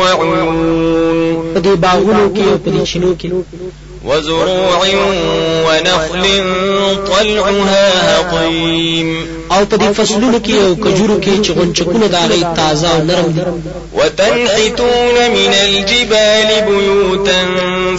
وعيون. 0.00 1.54
په 1.54 1.60
دې 1.60 1.76
باغونو 1.84 2.34
کې 2.34 2.42
او 2.50 2.58
په 2.64 2.70
دې 2.70 2.88
چینو 2.88 3.16
کې 3.20 3.28
وزروع 4.04 4.78
ونخل 5.66 6.24
طلعها 7.06 8.20
هضيم. 8.20 9.26
او 9.52 9.64
په 9.64 9.76
دې 9.76 9.92
فصلونو 9.96 10.38
کې 10.38 10.50
او 10.50 10.74
کجورو 10.76 11.20
کې 11.20 11.46
چې 11.46 11.50
غنچکونه 11.50 12.06
دا 12.06 12.26
غي 12.26 12.44
تازه 12.56 12.88
او 12.88 13.04
نرم 13.04 13.32
دي. 13.32 13.40
وتنحتون 13.94 15.30
من 15.30 15.54
الجبال 15.64 16.62
بيوتا 16.68 17.46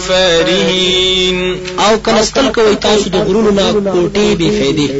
فارهين. 0.08 1.56
او 1.88 1.98
کنستل 1.98 2.48
کوي 2.48 2.76
تاسو 2.76 3.10
د 3.10 3.16
غرونو 3.16 3.50
نه 3.50 3.72
کوټې 3.72 4.36
بے 4.38 4.50
فائدې 4.50 4.90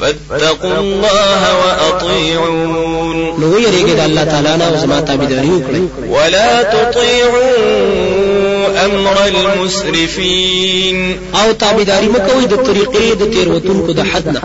فاتقوا 0.00 0.78
الله 0.78 1.42
وأطيعون. 1.64 3.16
نو 3.38 3.58
یریږي 3.58 3.94
د 3.96 4.00
الله 4.00 4.24
تعالی 4.24 4.56
نه 4.56 4.64
او 4.68 4.76
زما 4.76 5.00
تابعداري 5.00 5.48
وکړئ. 5.48 6.08
ولا 6.08 6.62
تطيعوا 6.62 8.11
أمر 8.84 9.16
المسرفين. 9.26 10.96
او 11.34 11.52
تابعداري 11.52 12.06
مکوئ 12.08 12.46
د 12.46 12.54
طریقې 12.54 13.14
د 13.20 13.22
تیریدونکو 13.34 13.92
د 13.92 14.00
حد 14.00 14.28
نه 14.28 14.40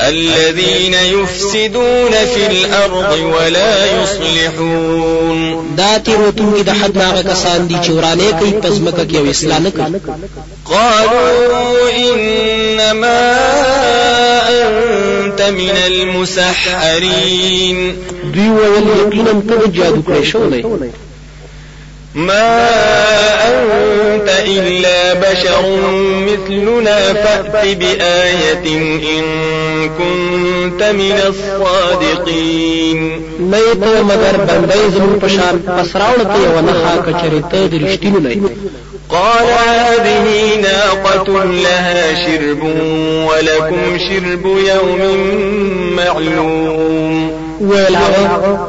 الذين 0.00 0.94
يفسدون 0.94 2.10
في 2.34 2.46
الأرض 2.46 3.12
ولا 3.34 4.02
يصلحون. 4.02 5.38
دا 5.76 5.98
تیروتونکي 5.98 6.62
د 6.62 6.70
حد 6.70 6.96
نه 6.98 7.04
هغه 7.04 7.22
کسان 7.22 7.66
دي 7.68 7.76
چې 7.84 7.90
ورانه 7.90 8.30
کوي 8.38 8.52
پزمکه 8.52 9.04
کې 9.04 9.16
کوي 9.16 9.72
قالوا 10.66 11.90
إنما 11.90 13.22
أنت 14.48 15.40
من 15.42 15.76
المسحرين. 15.86 17.78
دوی 18.34 18.48
ویل 18.48 18.88
یقینا 18.98 19.32
ته 19.48 19.66
جادو 19.76 20.02
کړی 20.08 20.24
شو 20.24 20.44
نه 20.48 20.60
ما 22.14 22.93
إلا 24.46 25.14
بشر 25.14 25.62
مثلنا 26.26 27.12
فأت 27.12 27.66
بآية 27.66 28.66
إن 29.18 29.24
كنت 29.98 30.82
من 30.82 31.18
الصادقين. 31.26 32.98
نه 33.40 33.74
ته 33.74 34.02
مگر 34.02 34.36
بنده 34.36 34.90
یې 34.90 34.95
زمونږ 34.95 35.18
پشان 35.20 35.62
پس 35.66 35.85
راوړه 35.85 36.22
ته 36.22 36.38
یو 36.44 36.60
نښه 36.60 36.96
کچری 37.06 37.40
ته 37.50 37.66
د 37.66 37.74
رښتینو 37.84 38.18
نه 38.20 38.30
قال 39.08 39.46
هذه 39.46 40.26
ناقة 40.62 41.44
لها 41.44 42.14
شرب 42.14 42.62
ولكم 43.28 43.98
شرب 43.98 44.44
يوم 44.46 45.00
معلوم. 45.96 47.43
ویل 47.60 47.96
هغه 47.96 48.22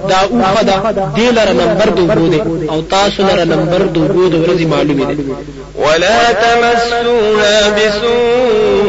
دا 0.10 0.20
اوښه 0.32 0.64
ده 0.64 0.76
دې 1.16 1.28
لره 1.38 1.54
نمبر 1.62 1.90
د 1.90 2.00
اوبو 2.00 2.28
دی 2.28 2.42
او 2.70 2.82
تاسو 2.82 3.24
لره 3.24 3.44
نمبر 3.44 3.82
د 3.82 3.98
اوبو 3.98 4.28
د 4.30 4.36
ورځې 4.44 4.66
معلومې 4.74 5.06
دي. 5.06 5.18
ولا 5.84 6.22
تمسوها 6.34 7.70
بسوء 7.76 8.86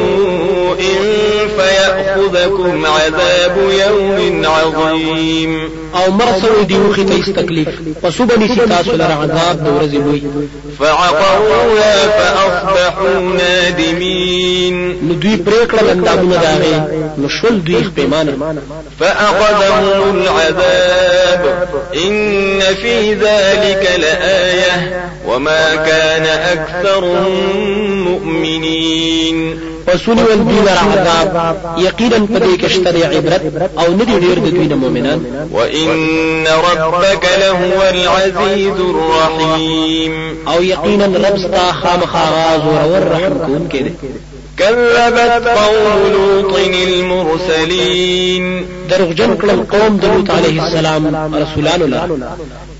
فيأخذكم 1.56 2.86
عذاب 2.86 3.56
يوم 3.70 4.46
عظيم. 4.46 5.70
أو 5.96 6.10
مرسل 6.10 6.66
دی 6.66 6.76
اوخه 6.76 7.02
ته 7.02 7.22
هیڅ 7.22 7.36
تکلیف 7.36 7.68
پسو 8.02 8.24
بنی 8.24 8.48
سي 8.48 8.54
تاسو 8.54 8.92
لره 8.92 9.14
عذاب 9.22 9.64
د 9.64 9.66
ورځې 9.66 9.94
لوی 9.94 10.22
فعقروها 10.80 12.06
فأصبحوا 12.06 13.20
نادمين. 13.20 14.96
نو 15.02 15.14
دوی 15.14 15.36
پریکړه 15.36 15.90
اندامونه 15.90 16.36
داغه 16.36 16.88
نو 17.18 17.28
شول 17.28 17.64
دوی 17.64 17.82
پیمانه 17.96 18.54
فأخذهم 19.00 20.22
العذاب. 20.22 21.68
إن 21.94 22.60
في 22.60 23.14
ذلك 23.14 23.88
لآية. 23.98 24.92
وما 25.28 25.74
كان 25.74 26.26
أكثرهم 26.26 27.30
مؤمنين. 28.04 29.75
پسونی 29.86 30.22
ول 30.22 30.36
دوی 30.36 30.60
لره 30.60 31.00
عذاب. 31.00 31.56
یقینا 31.78 32.26
په 32.26 32.38
دې 32.38 32.60
کې 32.60 32.66
شته 32.66 33.16
عبرت 33.16 33.42
أو 33.78 33.94
ندی 33.94 34.20
ډیر 34.20 34.38
د 34.38 34.54
دوی 34.54 34.74
مؤمنان. 34.74 35.48
وإن 35.52 36.46
ربك 36.46 37.26
لهو 37.38 37.82
العزيز 37.82 38.80
الرحيم. 38.80 40.12
أو 40.48 40.62
یقینا 40.62 41.06
رب 41.06 41.38
ستا 41.38 41.72
خامخا 41.72 42.24
غاز 42.30 42.90
ور 42.92 43.02
رحم 43.12 43.68
کې 43.72 43.82
كذبت 44.58 45.48
قوم 45.48 46.12
لوط 46.12 46.58
المرسلين. 46.58 48.44
دروغجن 48.90 49.36
کړل 49.40 49.60
قوم 49.74 49.96
د 50.02 50.04
لوط 50.04 50.30
علیه 50.30 50.62
السلام 50.62 51.02
رسولانو 51.34 51.86
لره 51.86 52.18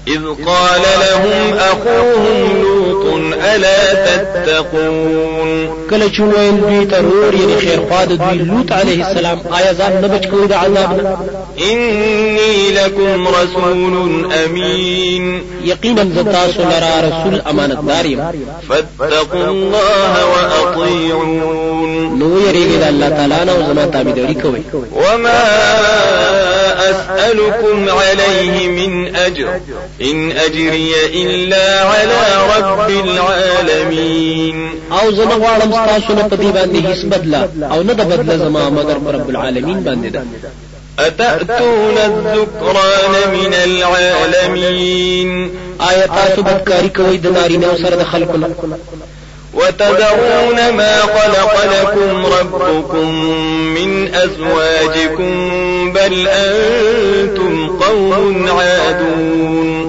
إذ 0.09 0.23
قال 0.47 0.83
لهم 1.03 1.59
أخوهم 1.59 2.63
لوط 2.63 3.07
ألا 3.55 3.95
تتقون؟ 4.07 5.69
چې 5.91 6.21
ویل 6.21 6.61
دوی 6.61 6.87
ته 6.87 7.01
رور 7.01 7.33
یې 7.33 7.61
خیر 7.61 7.81
خوا 7.89 8.05
د 8.05 8.13
دوی 8.19 8.39
لوط 8.39 8.73
علیه 8.73 9.07
السلام 9.07 9.39
آیا 9.51 9.73
ځان 9.73 9.93
نه 10.03 10.09
بچ 10.09 10.27
کوي 10.27 10.47
د 10.47 10.53
عذاب 10.53 10.93
نه؟ 10.93 11.17
إني 11.71 12.71
لكم 12.71 13.29
رسول 13.29 14.33
أمين. 14.33 15.43
یقینا 15.65 16.05
ز 16.05 16.19
تاسو 16.19 16.63
لرا 16.63 17.01
رسول 17.09 17.41
امانتدار 17.51 18.07
یم. 18.07 18.21
فاتقوا 18.69 19.47
الله 19.47 20.15
وأطيعون. 20.33 22.19
نو 22.19 22.29
یریږي 22.47 22.79
د 22.83 22.85
الله 22.89 23.09
تعالی 23.09 23.45
نه 23.45 23.53
أو 23.53 23.63
زما 23.69 23.85
تابعداري 23.85 24.35
کوي 24.35 24.63
وما 24.93 25.43
أسألكم 26.91 27.89
عليه 27.91 28.69
من 28.69 29.17
أجر. 29.17 29.61
إن 30.03 30.31
أجري 30.31 30.93
إلا 31.15 31.83
على 31.83 32.23
رب 32.57 32.91
العالمين. 32.91 34.57
أو 34.93 35.11
زه 35.11 35.25
نه 35.25 35.35
غواړم 35.35 35.71
ستاسو 35.73 36.13
نه 36.15 36.23
باندې 36.29 36.79
هیڅ 36.87 37.05
بدله 37.05 37.49
أو 37.73 37.83
نه 37.83 37.93
د 37.93 38.01
بدله 38.01 38.37
زما 38.37 38.71
مگر 38.71 38.99
پر 39.05 39.15
رب 39.15 39.29
العالمین 39.31 39.85
باندې 39.85 40.09
ده 40.13 40.23
أتأتون 40.99 41.99
الذكران 41.99 43.15
من 43.33 43.55
العالمين؟ 43.65 45.31
آیا 45.81 46.07
تاسو 46.07 46.43
بدکاری 46.43 46.89
کوئ 46.89 47.17
د 47.17 47.27
نارینه 47.27 47.77
سره 47.83 47.97
د 47.97 48.03
وتذرون 49.57 50.73
ما 50.77 51.01
خلق 51.01 51.65
لكم 51.65 52.27
ربكم 52.27 53.15
من 53.75 54.15
أزواجكم 54.15 55.93
بل 55.93 56.29
أنتم 56.29 57.69
قوم 57.69 58.49
عادون. 58.49 59.86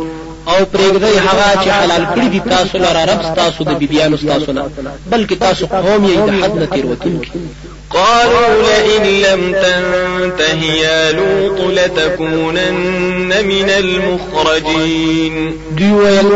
او 0.47 0.59
پرېږدئ 0.73 1.15
هغه 1.27 1.47
چې 1.63 1.69
حلال 1.79 2.03
کړی 2.15 2.27
دي 2.33 2.39
تاسو 2.39 2.77
لره 2.77 3.01
رب 3.11 3.21
تاسو 3.35 3.63
د 3.63 3.71
بیبيانو 3.79 4.17
تاسو 4.17 4.51
نه. 4.51 4.63
بلکې 5.11 5.35
تاسو 5.45 5.63
قوم 5.67 6.01
یې 6.07 6.17
د 6.27 6.29
حد 6.43 6.53
نه 6.55 6.65
تیروتونکي 6.65 7.31
قالوا 7.89 8.47
لئن 8.67 9.03
لم 9.21 9.41
تنته 9.51 10.63
يا 10.63 11.11
لوط 11.11 11.59
لتكونن 11.77 13.31
من 13.45 13.69
المخرجين. 13.69 15.53
دوی 15.77 15.91
ویل 15.91 16.29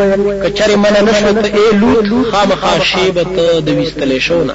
کچره 0.44 0.76
منه 0.76 1.00
نشو 1.00 1.32
ته 1.32 1.48
ای 1.56 1.76
لوط 1.76 2.26
خامخا 2.32 2.84
شیبه 2.84 3.22
ته 3.22 3.60
د 3.60 3.68
وستلې 3.68 4.18
شو 4.18 4.44
نه. 4.44 4.54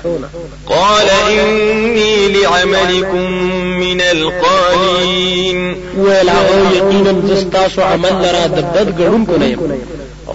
قال 0.70 1.10
إني 1.10 2.28
لعملكم 2.28 3.32
من 3.80 4.02
القالين. 4.02 5.76
ویل 5.98 6.30
هغه 6.30 6.72
یقینا 6.76 7.14
زستاسو 7.28 7.82
عمل 7.82 8.14
لرا 8.22 8.48
د 8.48 8.60
بد 8.76 8.88
ګړونکو 9.00 9.40
نه 9.40 9.47
یم 9.48 9.62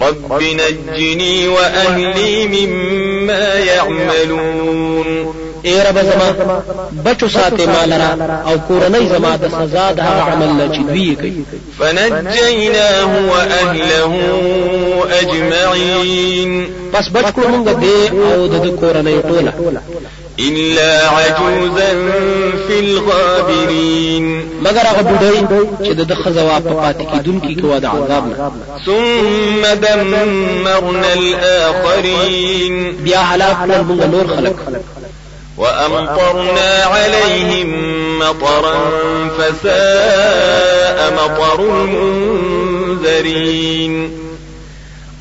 رب 0.01 0.31
نجني 0.41 1.47
وأهلي 1.47 2.47
مما 2.47 3.55
يعملون. 3.55 5.33
اے 5.63 5.73
رب 5.87 5.97
زما 6.01 6.29
بچو 7.05 7.27
ساته 7.27 7.65
مالرا 7.65 8.11
أو 8.47 8.55
کورنۍ 8.67 9.05
زما 9.13 9.35
د 9.35 9.45
سزا 9.51 9.91
د 9.91 9.99
عمل 9.99 10.69
چې 10.73 10.81
دوی 10.87 11.15
کوي 11.15 11.43
فنجيناه 11.79 13.11
وأهله 13.31 14.11
أجمعين. 15.21 16.51
پس 16.93 17.05
بچ 17.09 17.25
کړو 17.35 17.47
موږ 17.53 17.67
دې 17.83 18.13
أو 18.13 18.47
د 18.47 18.67
کورنۍ 18.81 19.17
ټوله 19.29 19.53
إلا 20.39 21.07
عجوزا 21.07 21.93
في 22.67 22.79
الغابرين. 22.79 24.43
مگر 24.61 24.81
هغه 24.81 25.01
بډای 25.01 25.39
چې 25.85 25.91
د 25.91 26.13
خزوا 26.13 26.59
په 26.59 26.69
پاتې 26.69 27.03
کیدونکو 27.13 27.47
کې 27.47 27.61
د 27.79 27.85
عذاب 27.85 28.23
نه. 28.27 28.51
ثم 28.85 29.61
دمرنا 29.75 31.13
الآخرين. 31.13 32.75
بیا 33.03 33.19
هلاک 33.19 33.57
کړل 33.63 33.81
موږ 33.89 34.03
نور 34.05 34.27
خلق 34.27 34.55
وأمطرنا 35.57 36.83
عليهم 36.83 37.69
مطرا 38.19 38.75
فساء 39.37 41.13
مطر 41.13 41.59
المنذرين. 43.03 43.93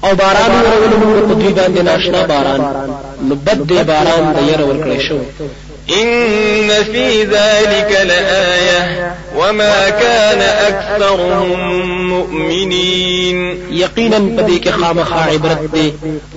او 0.05 0.15
باران 0.15 0.51
ورول 0.51 0.91
موږ 0.91 1.19
په 1.29 1.35
دوی 1.35 1.53
باندې 1.53 1.81
ناشنا 1.83 2.23
باران. 2.27 2.63
نو 3.29 3.35
بد 3.35 3.67
دی 3.69 3.83
باران 3.83 4.35
د 4.37 4.99
شو 4.99 5.19
إن 5.91 6.69
في 6.69 7.23
ذلك 7.23 8.01
لآية 8.05 9.15
وما 9.37 9.91
كان 9.91 10.41
أكثرهم 10.41 11.61
مؤمنين. 12.09 13.59
یقینا 13.71 14.19
په 14.19 14.47
دې 14.47 14.65
کې 14.65 14.69
خامخا 14.69 15.25
عبرت 15.33 15.73
دی 15.75 15.93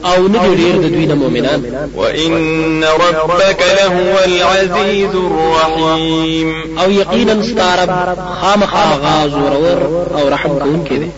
أو 0.06 0.28
نه 0.28 0.48
دی 0.48 0.56
ډیر 0.56 0.76
د 0.76 0.92
دوی 0.94 1.06
نه 1.06 1.16
مؤمنان. 1.16 1.90
وإن 1.96 2.84
ربك 2.84 3.64
لهو 3.78 4.24
العزيز 4.26 5.16
الرحيم. 5.16 6.80
أو 6.80 6.92
یقینا 6.92 7.44
ستارب 7.44 8.18
خامخا 8.42 9.00
غاز 9.04 9.34
ورور 9.34 10.08
أو 10.18 10.30
رحم 10.30 10.84
دی 10.90 11.12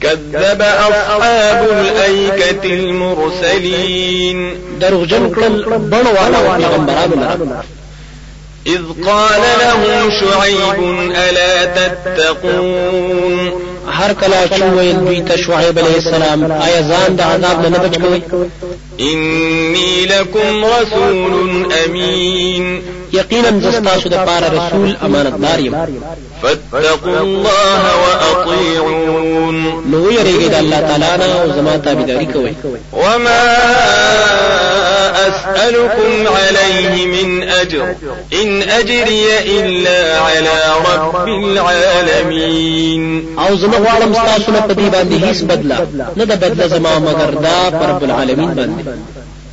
كذب 0.00 0.62
أصحاب 0.62 1.68
الأيكة 1.70 2.64
المرسلين. 2.64 4.54
لره 4.80 5.04
إذ 8.66 8.82
قال 9.06 9.42
لهم 9.60 10.10
شعيب 10.20 11.10
ألا 11.16 11.64
تتقون؟ 11.64 13.65
هر 13.98 14.12
کله 14.20 14.38
چې 14.56 14.62
ویل 14.76 14.98
دوی 15.06 15.20
ته 15.28 15.36
شعیب 15.36 15.78
علیه 15.78 15.96
السلام 16.02 16.40
آیا 16.52 16.80
ځان 16.90 17.10
د 17.18 17.20
عذاب 17.20 17.66
نه 17.66 17.78
بچ 17.78 17.94
کوي 18.02 18.20
إني 19.00 20.06
لكم 20.06 20.64
رسول 20.64 21.72
أمين 21.84 22.82
یقینا 23.12 23.50
زستاسو 23.60 24.08
د 24.08 24.14
پاره 24.14 24.48
رسول 24.58 24.96
امانتدار 25.06 25.58
یم. 25.58 25.74
فاتقوا 26.42 27.20
الله 27.20 27.82
وأطيعون 28.02 29.56
نو 29.90 30.10
یریږئ 30.10 30.48
د 30.50 30.54
الله 30.54 30.80
تعالی 30.80 31.10
نه 31.18 31.40
او 31.40 31.48
زما 31.56 31.76
تابعداري 31.76 32.26
کوئ. 32.26 32.52
وما 32.92 33.42
أسألكم 35.16 36.34
عليه 36.36 37.06
من 37.06 37.42
أجر. 37.42 37.94
إن 38.42 38.62
أجري 38.62 39.24
إلا 39.60 40.18
على 40.20 40.58
رب 40.90 41.28
العالمين. 41.28 43.26
او 43.38 43.56
زما 43.56 43.76
غواړم 43.76 44.14
ستاسو 44.14 44.52
نه 44.52 44.60
په 44.60 44.74
دې 44.74 44.90
باندې 44.94 45.24
هیڅ 45.24 45.42
بدله 45.44 45.86
نه 46.16 46.24
د 46.24 46.32
بدله 46.44 46.66
زما 46.66 46.98
مگر 46.98 47.30
دا 47.30 47.68
رب 47.68 48.04
العالمین 48.04 48.54
باندې 48.54 48.84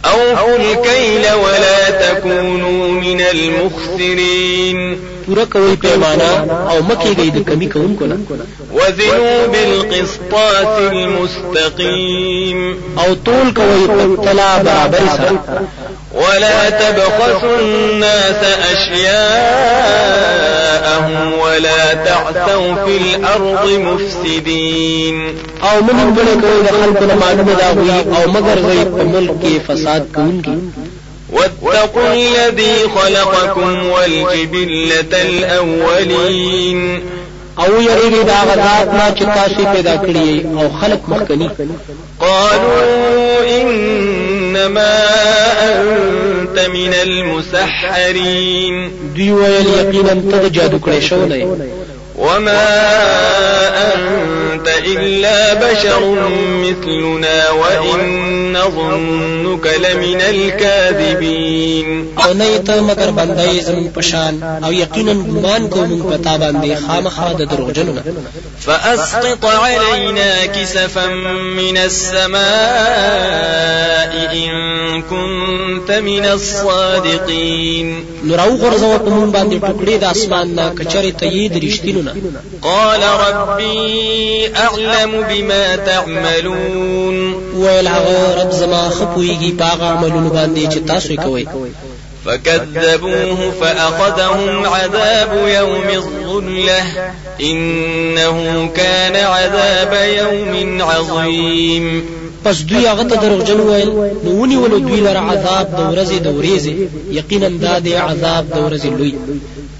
أوفوا 0.05 0.55
الكيل 0.55 1.25
ولا 1.33 1.89
تكونوا 1.89 2.87
من 2.87 3.21
المخسرين. 3.21 5.12
پورا 5.25 5.45
کوي 5.45 5.75
پیمانه 5.75 6.31
أو 6.71 6.77
مکه 6.89 7.09
گئی 7.17 7.29
د 7.31 7.37
کمی 7.49 7.67
کوونکو 7.73 8.05
نه 8.05 8.17
وزنوا 8.73 9.47
بالقسطاس 9.53 10.73
المستقيم. 10.91 12.59
أو 12.99 13.09
طول 13.25 13.47
کوي 13.53 13.81
تلا 14.25 14.51
برابر 14.57 15.03
سره 15.17 15.39
ولا 16.13 16.69
تبخسوا 16.69 17.57
الناس 17.59 18.41
أشياءهم 18.73 20.13
ولا 21.39 21.93
تعثوا 21.93 22.75
في 22.85 22.97
الأرض 22.97 23.65
مفسدين. 23.69 25.15
أو 25.63 25.81
من 25.81 25.97
بڑے 26.15 26.33
کوي 26.41 26.59
نه 27.07 27.15
معلومة 27.15 27.53
دا 27.53 27.69
وي 27.71 27.89
أو 28.17 28.23
مگر 28.31 28.57
زي 28.67 28.79
په 28.85 29.03
ملک 29.03 29.31
کې 29.43 29.53
فساد 29.67 30.01
کوونکی 30.15 30.57
واتقوا 31.33 32.13
الذي 32.13 32.75
خلقكم 32.95 33.85
والجبلة 33.85 35.21
الأولين. 35.21 37.01
او 37.59 37.81
یریږي 37.81 38.23
دا 38.25 38.39
غذات 38.49 38.87
ما 38.93 39.13
چې 39.17 39.23
تاسو 39.23 39.65
پیدا 39.73 39.95
کړی 39.97 40.45
او 40.57 40.69
خلق 40.81 40.99
مخکنی 41.07 41.49
قالوا 42.19 43.61
إنما 43.61 44.97
أنت 45.61 46.59
من 46.59 46.93
المسحرين 46.93 48.91
دوی 49.15 49.31
ویل 49.31 49.67
یقینا 49.67 50.13
ته 50.31 50.47
جادو 50.49 50.79
کړی 50.85 50.99
شو 50.99 51.25
نه 51.25 51.47
وما 52.17 52.67
أنت 54.53 54.67
إلا 54.67 55.53
بشر 55.53 56.01
مثلنا 56.65 57.49
وإن 57.51 58.53
نظنك 58.53 59.67
لمن 59.67 60.21
الكاذبين. 60.21 62.13
أو 62.25 62.33
نه 62.33 62.57
ته 62.57 62.81
مگر 62.81 63.11
بندای 63.11 63.59
زمون 63.61 63.91
پشان 63.97 64.43
او 64.63 64.71
یقینا 64.71 65.13
ګمان 65.13 65.69
کوم 65.69 66.03
په 66.09 66.17
تا 66.23 66.37
باندې 66.37 66.75
خامخا 66.87 67.33
د 67.33 67.41
دروغجنو 67.41 67.93
نه 67.93 68.03
فأسقط 68.59 69.45
علينا 69.45 70.45
كسفا 70.45 71.07
من 71.57 71.77
السماء 71.77 72.43
إن 74.33 75.01
كنت 75.01 75.91
من 75.91 76.25
الصادقين. 76.25 78.05
نو 78.23 78.35
راو 78.35 78.55
غرزو 78.55 78.97
په 78.97 79.09
مونږ 79.09 79.31
باندې 79.31 79.55
ټوکړې 79.65 79.97
د 80.01 80.03
آسمان 80.03 80.55
نه 80.55 80.69
کچره 80.79 81.11
ته 81.11 81.25
یې 81.25 81.51
نه 82.03 82.13
قال 82.61 83.01
ربي 83.03 84.42
أعلم 84.55 85.23
بما 85.29 85.75
تعملون. 85.75 87.33
ویل 87.53 87.87
هغه 87.87 88.43
رب 88.43 88.51
زما 88.51 88.89
خپويږي 88.89 89.59
پاغه 89.59 89.95
باندې 90.29 90.73
چې 90.73 90.77
تاسو 90.87 91.15
کوئ. 91.15 91.45
فكذبوه 92.25 93.51
فأخذهم 93.61 94.65
عذاب 94.65 95.47
يوم 95.47 95.89
الظلة. 95.89 96.83
إنه 97.41 98.69
كان 98.75 99.15
عذاب 99.15 99.93
يوم 99.93 100.81
عظيم. 100.81 102.05
پس 102.45 102.61
دوی 102.61 102.85
هغه 102.87 103.03
ته 103.03 103.15
دروغجن 103.15 103.59
وویل 103.59 103.89
نو 104.23 104.41
ونیولو 104.41 104.79
دوی 104.79 104.99
لره 104.99 105.19
عذاب 105.19 105.67
د 105.77 105.79
ورځې 105.91 106.19
د 106.25 106.27
ورېځې. 106.37 106.73
یقینا 107.11 107.47
دا 107.47 107.79
د 107.79 107.87
عذاب 107.87 108.45
د 108.49 108.57
ورځې 108.69 108.85
لوی. 108.85 109.13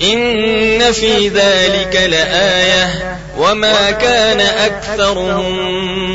إن 0.01 0.91
في 0.91 1.29
ذلك 1.29 1.95
لآية 1.95 2.89
وما 3.39 3.91
كان 3.91 4.39
أكثرهم 4.39 5.53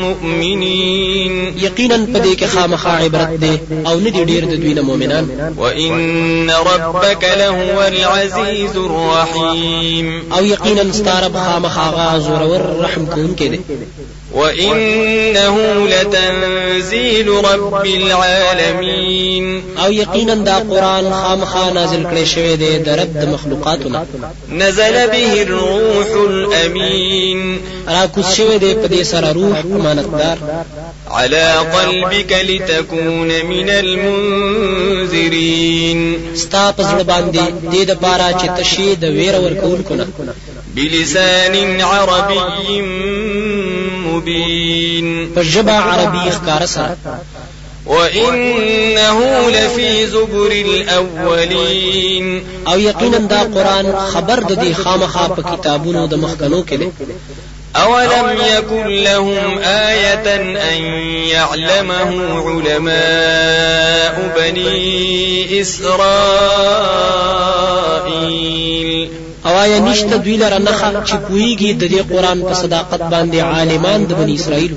مؤمنين. 0.01 1.53
يقينا 1.57 1.97
بديك 1.97 2.45
خامخ 2.45 2.87
عبرت 2.87 3.29
دي 3.29 3.59
أو 3.87 3.99
ندي 3.99 4.23
دير 4.23 4.45
دوين 4.45 4.81
مؤمنان. 4.81 5.53
وإن 5.57 6.49
ربك 6.49 7.23
لهو 7.23 7.87
العزيز 7.87 8.75
الرحيم. 8.75 10.23
أو 10.37 10.45
يقينا 10.45 10.89
استارب 10.89 11.37
خامخ 11.37 11.79
غازور 11.79 12.43
والرحم 12.43 13.05
كون 13.05 13.35
كده 13.39 13.59
ده 14.33 14.39
وإنه 14.39 15.87
لتنزيل 15.87 17.29
رب 17.29 17.85
العالمين 17.85 19.63
او 19.83 19.91
یقینا 19.91 20.33
دا 20.33 20.59
قران 20.59 21.13
خامخا 21.13 21.69
نازل 21.73 22.03
کړي 22.03 22.23
شوی 22.23 22.55
دی 22.55 22.77
د 22.77 22.89
رب 22.89 23.13
د 23.21 23.27
مخلوقاتو 23.27 23.89
نزل 24.49 25.07
به 25.07 25.41
الروح 25.41 26.07
الأمين 26.29 27.59
را 27.87 28.07
کوز 28.07 28.25
شوی 28.35 28.57
دی 28.59 28.73
په 28.73 28.87
دې 28.87 29.01
سره 29.03 29.31
روح 29.31 29.57
امانتدار. 29.59 30.37
على 31.11 31.53
قلبك 31.73 32.31
لتكون 32.31 33.45
من 33.45 33.69
المنذرين. 33.69 35.19
ستا 36.35 36.71
په 36.71 36.83
زړه 36.83 37.03
باندې 37.03 37.41
دې 37.71 37.85
د 37.85 37.91
پاره 38.01 38.31
چې 38.39 38.47
تشي 38.59 38.95
د 38.95 39.03
ویر 39.03 39.35
ورکوونکو 39.39 39.93
نه. 39.93 40.05
بلسان 40.75 41.81
عربي 41.81 42.39
مبين. 44.19 45.33
ژبه 45.41 45.71
عربي 45.71 46.29
وإنه 47.85 49.49
لفي 49.49 50.07
زبر 50.07 50.51
الأولين. 50.51 52.43
أو 52.67 52.79
یقینا 52.79 53.17
دا 53.17 53.43
قرآن 53.43 53.95
خبر 54.13 54.39
د 54.39 54.59
دې 54.61 54.73
خامخا 54.73 55.27
په 55.27 55.41
کتابونو 55.41 56.07
د 56.07 56.13
مخکنو 56.13 56.63
کې 56.69 56.73
دی 56.73 56.89
أولم 57.75 58.37
يكن 58.57 58.87
لهم 58.87 59.57
آية 59.63 60.35
أن 60.71 60.81
يعلمه 61.29 62.39
علماء 62.49 64.15
بني 64.37 65.61
إسرائيل؟ 65.61 67.09
او 69.49 69.55
آیا 69.55 69.79
نشته 69.79 70.17
دوی 70.17 70.37
لره 70.37 70.57
نخه 70.57 71.03
چې 71.05 71.15
پویږي 71.27 71.73
د 71.73 71.83
دې 71.93 72.01
قران 72.13 72.41
په 72.41 72.53
صداقت 72.53 73.01
باندې 73.01 73.35
عالمان 73.35 74.05
د 74.05 74.13
بنی 74.13 74.35
اسرائیل. 74.35 74.75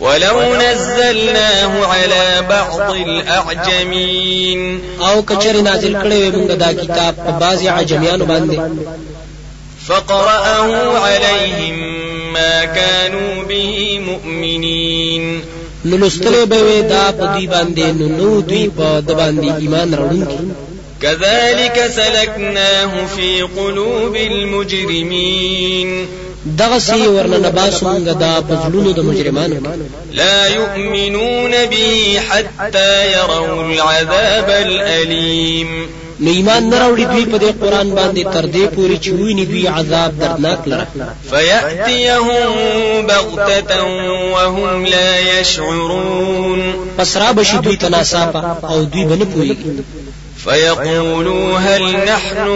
ولو 0.00 0.56
نزلناه 0.56 1.86
على 1.86 2.42
بعض 2.48 2.90
الأعجمين. 2.90 4.60
او 5.00 5.22
کچرې 5.22 5.62
نازل 5.62 5.94
کړي 6.02 6.32
موږ 6.36 6.50
دا 6.52 6.72
کتاب 6.72 7.14
په 7.16 7.30
بعضی 7.40 7.68
عجمیانو 7.68 8.24
باندې. 8.24 8.58
فقرأه 9.86 10.98
عليهم 10.98 11.76
ما 12.32 12.64
كانوا 12.64 13.44
به 13.48 14.00
مؤمنين. 14.06 15.42
نو 15.84 15.96
لستلې 15.96 16.44
به 16.50 16.82
دا 16.88 17.12
په 17.18 17.24
دوی 17.34 17.46
باندې 17.46 17.84
نو 17.98 18.08
نو 18.18 18.40
دوی 18.40 18.70
په 18.78 19.00
د 19.08 19.10
باندې 19.20 19.48
ایمان 19.62 19.94
راوړونکي 19.94 20.67
كذلك 21.02 21.90
سلكناه 21.96 23.06
في 23.06 23.42
قلوب 23.42 24.16
المجرمين. 24.16 26.06
دغه 26.58 26.78
سی 26.78 27.06
ورننه 27.06 27.48
باسو 27.48 27.86
مونږ 27.86 28.18
دا 28.18 28.40
په 28.40 28.54
زړونو 28.64 28.92
د 28.92 29.00
مجرمانو. 29.00 29.56
لا 30.12 30.46
يؤمنون 30.46 31.50
به 31.70 32.20
حتى 32.28 33.12
يروا 33.12 33.62
العذاب 33.72 34.50
الأليم. 34.50 35.88
نو 36.20 36.30
ایمان 36.30 36.70
نه 36.70 36.78
راوړي 36.78 37.04
دوی 37.12 37.24
په 37.24 37.38
دې 37.38 37.52
قرآن 37.62 37.90
باندې 37.94 38.32
تر 38.34 38.44
دې 38.46 38.74
پوري 38.74 38.98
چې 38.98 39.08
ویني 39.08 39.44
دوی 39.44 39.68
عذاب 39.68 40.18
دردناک 40.20 40.68
لره. 40.68 40.86
فيأتيهم 41.30 43.06
بغتة 43.06 43.82
وهم 44.34 44.86
لا 44.86 45.40
يشعرون. 45.40 46.74
پس 46.98 47.16
را 47.16 47.32
بشي 47.32 47.58
دوی 47.58 47.76
تناصافه 47.76 48.56
أو 48.68 48.82
دوی 48.84 49.04
بنه 49.04 49.24
پويږي 49.24 49.82
فيقولوا 50.44 51.58
هل 51.58 51.96
نحن 52.04 52.48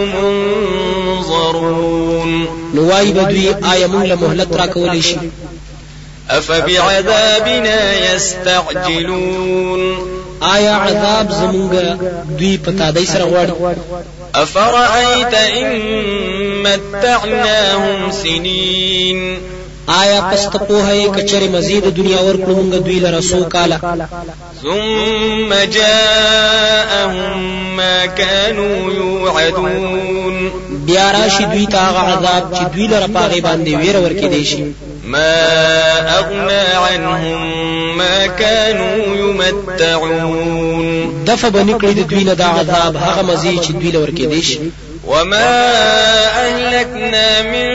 منظرون. 1.13 2.47
نو 2.73 2.89
وای 2.89 3.11
به 3.11 3.23
دوی 3.23 3.55
آیا 3.63 3.87
موږ 3.87 4.05
له 4.05 4.15
مهلت 4.15 4.55
را 4.55 4.65
کولې 4.65 5.01
شي. 5.01 5.17
أفبعذابنا 6.29 7.93
يستعجلون. 8.13 9.97
آیا 10.41 10.75
عذاب 10.75 11.31
زمونږ 11.31 11.73
دوی 12.39 12.57
په 12.57 12.71
تادای 12.71 13.05
سره 13.05 13.23
غواړي 13.23 13.51
أفرأيت 14.35 15.33
إن 15.33 15.81
متعناهم 16.63 18.11
سنين. 18.11 19.37
آیا 19.87 20.21
پس 20.21 20.49
ته 20.49 20.57
پوهه 20.57 21.11
کچره 21.15 21.47
مزید 21.47 21.83
دنیا 21.95 22.17
ورکړو 22.17 22.55
موږ 22.55 22.73
دوی 22.85 22.99
لره 22.99 23.21
سو 23.21 23.43
کاله؟ 23.43 23.79
ثم 24.61 25.53
جاءهم 25.71 27.13
ما 27.75 28.05
كانوا 28.05 28.93
يوعدون. 28.93 30.51
بیا 30.85 31.11
راشي 31.11 31.45
دوی 31.45 31.65
ته 31.65 31.77
هغه 31.77 31.99
عذاب 31.99 32.53
چې 32.55 32.63
دوی 32.75 32.87
لره 32.87 33.07
پاغي 33.07 33.41
باندې 33.41 33.69
ویر 33.75 33.95
ورکې 33.95 34.27
دی 34.33 34.45
شي. 34.45 34.63
ما 35.03 35.35
أغنى 36.19 36.63
عنهم 36.75 37.97
ما 37.97 38.27
كانوا 38.27 39.15
يمتعون. 39.15 40.85
دفع 41.25 41.49
بنکړي 41.49 41.93
د 41.93 42.07
دوی 42.07 42.23
نه 42.23 42.33
دا 42.33 42.45
عذاب 42.45 42.95
هغه 42.95 43.21
مزي 43.21 43.59
چې 43.59 43.71
دوی 43.71 43.91
لور 43.91 44.07
کې 44.07 44.25
دی 44.31 44.41
شي. 44.41 44.59
وما 45.07 45.53
أهلكنا 46.45 47.41
من 47.41 47.69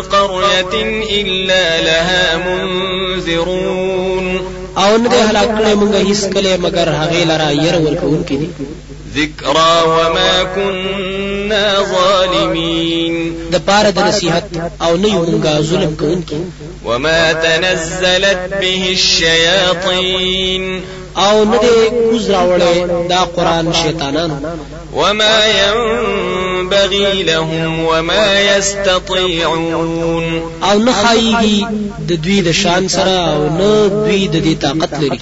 قرية 0.00 1.02
إلا 1.20 1.80
لها 1.80 2.36
منذرون. 2.36 4.40
أو 4.78 4.96
نه 4.96 5.08
هلاک 5.08 5.58
کړي 5.58 5.74
مونږ 5.74 5.94
هیڅ 5.94 6.34
کله 6.34 6.56
مگر 6.56 6.88
هغه 6.88 7.24
لرا 7.24 7.50
ير 7.50 7.78
ورکون 7.78 8.24
کې 8.28 8.32
دي 8.32 8.48
ذكرى 9.14 9.82
وما 9.86 10.42
كنا 10.54 11.82
ظالمين. 11.82 13.34
د 13.52 13.56
پاره 13.66 13.90
د 13.90 13.98
نصيحت 13.98 14.44
أو 14.82 14.96
نه 14.96 15.08
یو 15.08 15.24
ظلم 15.62 15.96
کوونکي 16.00 16.36
وما 16.84 17.32
تنزلت 17.32 18.38
به 18.60 18.82
الشياطين. 18.90 20.82
او 21.16 21.44
نه 21.44 21.58
دې 21.58 21.90
کوز 21.90 22.30
راوړې 22.30 23.08
دا 23.08 23.20
قران 23.36 23.72
شیطانانو. 23.72 24.36
وما 24.94 25.46
ينبغي 25.46 27.22
لهم 27.22 27.84
وما 27.84 28.40
يستطيعون 28.40 30.42
او 30.62 30.78
نه 30.78 30.92
خایيږي 30.92 31.66
د 32.08 32.12
دوی 32.24 32.40
د 32.40 32.52
شان 32.52 32.88
سره 32.88 33.16
او 33.32 33.48
نه 33.58 33.88
دوی 33.88 34.28
د 34.28 34.36
دې 34.44 34.62
طاقت 34.62 34.92
لري. 35.02 35.20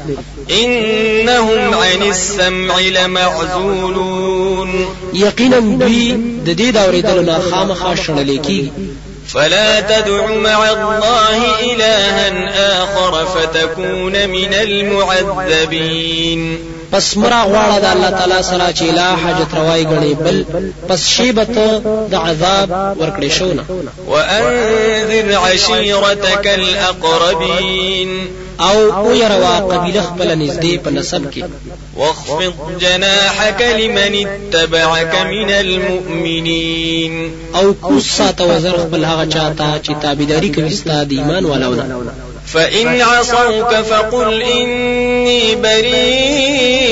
انهم 0.50 1.74
عن 1.74 2.02
السمع 2.02 2.80
لمعزولون 2.80 4.70
یقینا 5.12 5.58
دوی 5.58 6.12
د 6.46 6.48
دې 6.58 6.68
دا 6.74 6.80
اورېدل 6.86 7.18
نه 7.28 7.38
خامخا 7.50 7.94
شړل 7.94 8.38
کیږي 8.46 8.70
فلا 9.28 9.80
تدع 9.80 10.26
مع 10.26 10.70
الله 10.70 11.60
إلها 11.60 12.82
آخر 12.82 13.26
فتكون 13.26 14.28
من 14.28 14.54
المعذبين. 14.54 16.58
پس 16.92 17.16
مرا 17.16 17.42
غواړه 17.42 17.78
د 17.78 17.84
الله 17.84 18.10
تعالی 18.10 18.42
سره 18.42 18.72
چې 18.72 18.82
لا 18.82 19.16
حاجت 19.16 19.54
روای 19.54 19.84
غړي 19.84 20.14
بل 20.24 20.44
پس 20.88 21.08
شیبت 21.08 21.50
د 22.10 22.14
عذاب 22.14 22.96
ورکړې 23.00 23.30
شو 23.38 23.52
نه. 23.52 23.64
وأنذر 24.08 25.38
عشيرتك 25.38 26.46
الأقربين. 26.46 28.28
او 28.60 28.92
او 28.92 29.14
يروا 29.14 29.58
قبيله 29.58 30.02
خپل 30.02 30.34
نږدې 30.34 30.78
په 30.84 30.90
نسب 30.90 31.30
کې. 31.30 31.44
واخفض 31.96 32.52
جناحك 32.80 33.62
لمن 33.62 34.26
اتبعك 34.26 35.14
من 35.26 35.50
المؤمنين. 35.50 37.30
او 37.54 37.74
کوس 37.74 38.16
ساته 38.16 38.44
وزر 38.44 38.76
خپل 38.78 39.04
هغه 39.04 39.24
چاته 39.24 39.78
چې 39.82 39.92
تابعداري 40.02 40.48
کوي 40.48 40.70
ستاسو 40.70 41.04
د 41.04 41.12
ایمان 41.12 41.44
والاونه. 41.44 42.10
فإن 42.46 43.00
عصوك 43.00 43.74
فقل 43.74 44.42
إني 44.42 45.54
بريء 45.54 46.84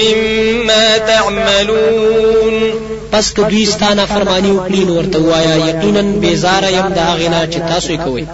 مما 0.00 0.98
تعملون. 0.98 2.72
پس 3.12 3.32
که 3.32 3.42
دوی 3.42 3.66
ستانه 3.66 4.04
فرمانی 4.06 4.50
وکړي 4.50 4.86
نو 4.86 4.94
ورته 4.98 5.18
وایا 5.18 5.56
یقینا 5.56 6.02
بیزار 6.02 6.64
يم 6.64 6.88
د 6.94 6.98
هغه 6.98 7.28
نه 7.28 7.48
چې 7.52 7.58
تاسو 7.68 7.96
کوي 7.96 8.26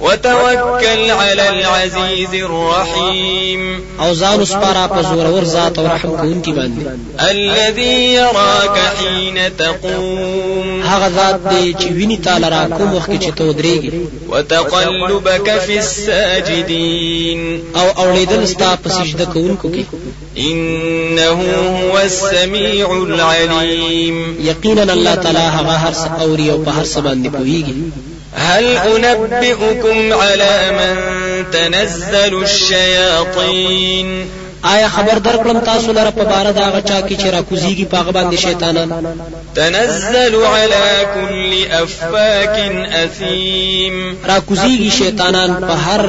وتوكل 0.00 1.10
على 1.10 1.48
العزيز 1.48 2.34
الرحيم 2.34 3.80
او 4.00 4.14
ځان 4.14 4.44
سپارا 4.44 4.86
په 4.86 5.02
زورور 5.02 5.44
ذات 5.44 5.78
او 5.78 5.86
رحم 5.86 6.10
کوونکی 6.16 6.52
باندې. 6.52 6.82
الذي 7.30 8.14
يراك 8.14 8.78
حين 8.98 9.38
تقوم. 9.58 10.82
هغه 10.82 11.08
ذات 11.08 11.40
دی 11.50 11.74
چې 11.80 11.92
ویني 11.92 12.16
تعالی 12.16 12.50
را 12.50 12.68
کوم 12.76 12.94
وخت 12.94 13.10
چې 13.10 13.32
ته 13.36 13.44
ودرېږي 13.44 13.92
وتقلبك 14.28 15.58
في 15.66 15.78
الساجدين 15.78 17.62
او 17.76 18.04
اولیدل 18.04 18.46
ستا 18.46 18.76
په 18.84 18.88
سجده 18.88 19.24
کوونکو 19.24 19.68
کې. 19.68 19.84
انه 20.36 21.30
هو 21.30 21.98
السميع 21.98 22.92
العليم 22.92 24.36
یقینا 24.40 24.82
الله 24.92 25.14
تعالی 25.14 25.38
هغه 25.38 25.70
هر 25.70 25.92
څه 25.92 26.20
اوري 26.20 26.50
او 26.50 26.58
په 26.58 26.70
هر 26.70 26.84
څه 26.84 26.98
باندې 26.98 27.28
پوهیږي 27.28 27.74
هل 28.34 28.76
أنبئكم 28.76 30.12
على 30.12 30.70
من 30.72 30.96
تنزل 31.50 32.42
الشياطين؟ 32.42 34.30
آیا 34.62 34.88
خبر 34.88 35.18
درکړم 35.18 35.58
تاسو 35.64 35.92
لره 35.92 36.10
په 36.10 36.24
بار 36.24 36.52
دا 36.52 36.70
غچا 36.74 37.00
کې 37.08 37.14
چې 37.20 37.26
را 37.34 37.42
کوزيږي 37.50 37.84
په 37.90 38.12
باندې 38.12 38.34
شیطانان؟ 38.34 38.90
تنزل 39.54 40.34
على 40.44 41.06
كل 41.14 41.52
افاك 41.72 42.56
اثيم 43.04 44.16
را 44.28 44.38
کوزيږي 44.48 44.90
شیطانان 44.98 45.54
په 45.54 45.74
هر 45.86 46.02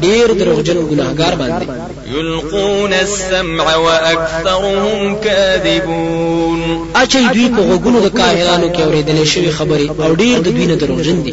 ډیر 0.00 0.26
دروغجن 0.32 0.78
ګناهګار 0.90 1.34
باندې. 1.34 1.66
يلقون 2.06 2.92
السمع 2.92 3.76
واكثرهم 3.76 5.16
كاذبون 5.24 6.60
اچي 6.94 7.28
دوی 7.34 7.48
په 7.48 7.62
غوګونو 7.68 8.00
د 8.00 8.08
کاهنانو 8.18 8.68
کې 8.74 8.80
اورېدلې 8.80 9.24
شوی 9.24 9.50
خبرې 9.58 9.86
او 10.04 10.14
ډیر 10.14 10.38
د 10.38 10.48
دوی 10.48 10.66
نه 10.66 10.74
دروغجن 10.74 11.22
دي. 11.22 11.32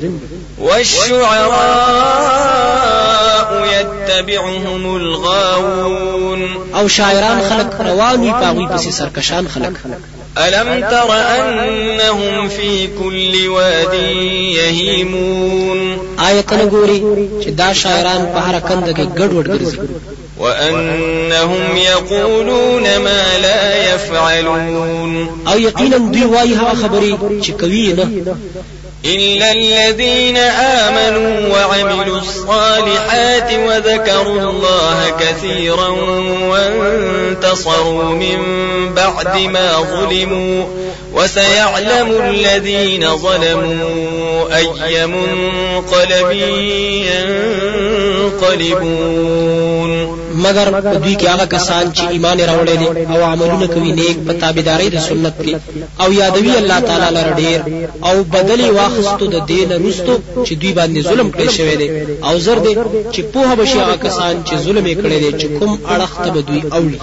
والشعراء 0.60 1.52
يتبعهم 3.66 4.96
الغاوون. 4.96 6.50
او 6.76 6.88
شاعران 6.88 7.42
خلق 7.50 7.82
روان 7.82 8.20
وي 8.20 8.32
پاغوي 8.32 8.68
پسې 8.78 8.90
سرکشان 8.90 9.48
خلق. 9.48 9.74
ألم 10.38 10.82
تر 10.82 11.14
أنهم 11.14 12.50
في 12.50 12.88
كل 12.88 13.48
واد 13.48 13.94
يهيمون؟ 14.56 15.98
آیت 16.20 16.54
نګوري 16.54 17.04
چې 17.44 17.50
دا 17.50 17.74
شاعران 17.74 18.26
په 18.34 18.40
هر 18.40 18.60
کند 18.60 18.98
کې 18.98 19.20
ګډوډ 19.20 19.48
ګرځي. 19.48 19.80
وأنهم 20.40 21.78
يقولون 21.78 22.98
ما 22.98 23.38
لا 23.42 23.94
يفعلون. 23.94 25.28
دوی 26.12 26.56
هغه 26.56 26.74
خبرې 26.84 27.44
چې 27.44 27.52
کوي 27.52 27.94
نه. 27.94 28.10
إلا 29.06 29.52
الذين 29.52 30.38
آمنوا 30.38 31.54
وعملوا 31.54 32.18
الصالحات 32.18 33.54
وذكروا 33.54 34.42
الله 34.42 35.14
كثيرا 35.20 35.88
وانتصروا 36.50 38.04
من 38.04 38.40
بعد 38.96 39.38
ما 39.38 39.82
ظلموا 39.82 40.66
وسيعلم 41.14 42.22
الذين 42.30 43.18
ظلموا 43.18 44.58
أي 44.58 45.08
منقلب 45.08 46.32
ينقلبون 48.42 49.92
مگر 50.46 50.68
دوی 51.04 51.16
کې 51.16 51.26
هغه 51.34 51.46
کسان 51.46 51.92
چې 51.94 52.04
ایمان 52.16 52.40
راوړل 52.40 52.78
دي 52.82 52.88
او 53.14 53.24
عملونه 53.24 53.68
کوي 53.74 53.92
نیک 54.00 54.18
په 54.28 54.34
تابعداري 54.44 54.90
د 54.90 55.00
سنت 55.08 55.36
کې. 55.44 55.56
او 56.02 56.12
یادوي 56.12 56.58
الله 56.58 56.80
تعالی 56.80 57.10
لره 57.18 57.32
ډیر 57.42 57.60
او 58.08 58.24
بدلی 58.36 58.70
واخستو 58.78 59.26
د 59.34 59.46
دین 59.52 59.72
رستو 59.86 60.16
چې 60.46 60.54
دوی 60.62 60.74
باندې 60.80 61.00
ظلم 61.10 61.32
کړی 61.32 61.50
شوی 61.58 61.76
دی. 61.82 61.90
او 62.28 62.34
زر 62.46 62.58
دی 62.66 62.74
چې 63.14 63.22
په 63.34 63.40
هغه 63.40 63.56
بشي 63.62 63.80
هغه 63.80 63.98
کسان 64.06 64.44
چې 64.48 64.56
ظلم 64.66 64.86
یې 64.92 64.96
کړی 65.04 65.18
دی 65.24 65.32
چې 65.40 65.48
کوم 65.60 65.72
اړخ 65.94 66.12
ته 66.24 66.30
دوی 66.48 66.62
اوړي 66.78 66.98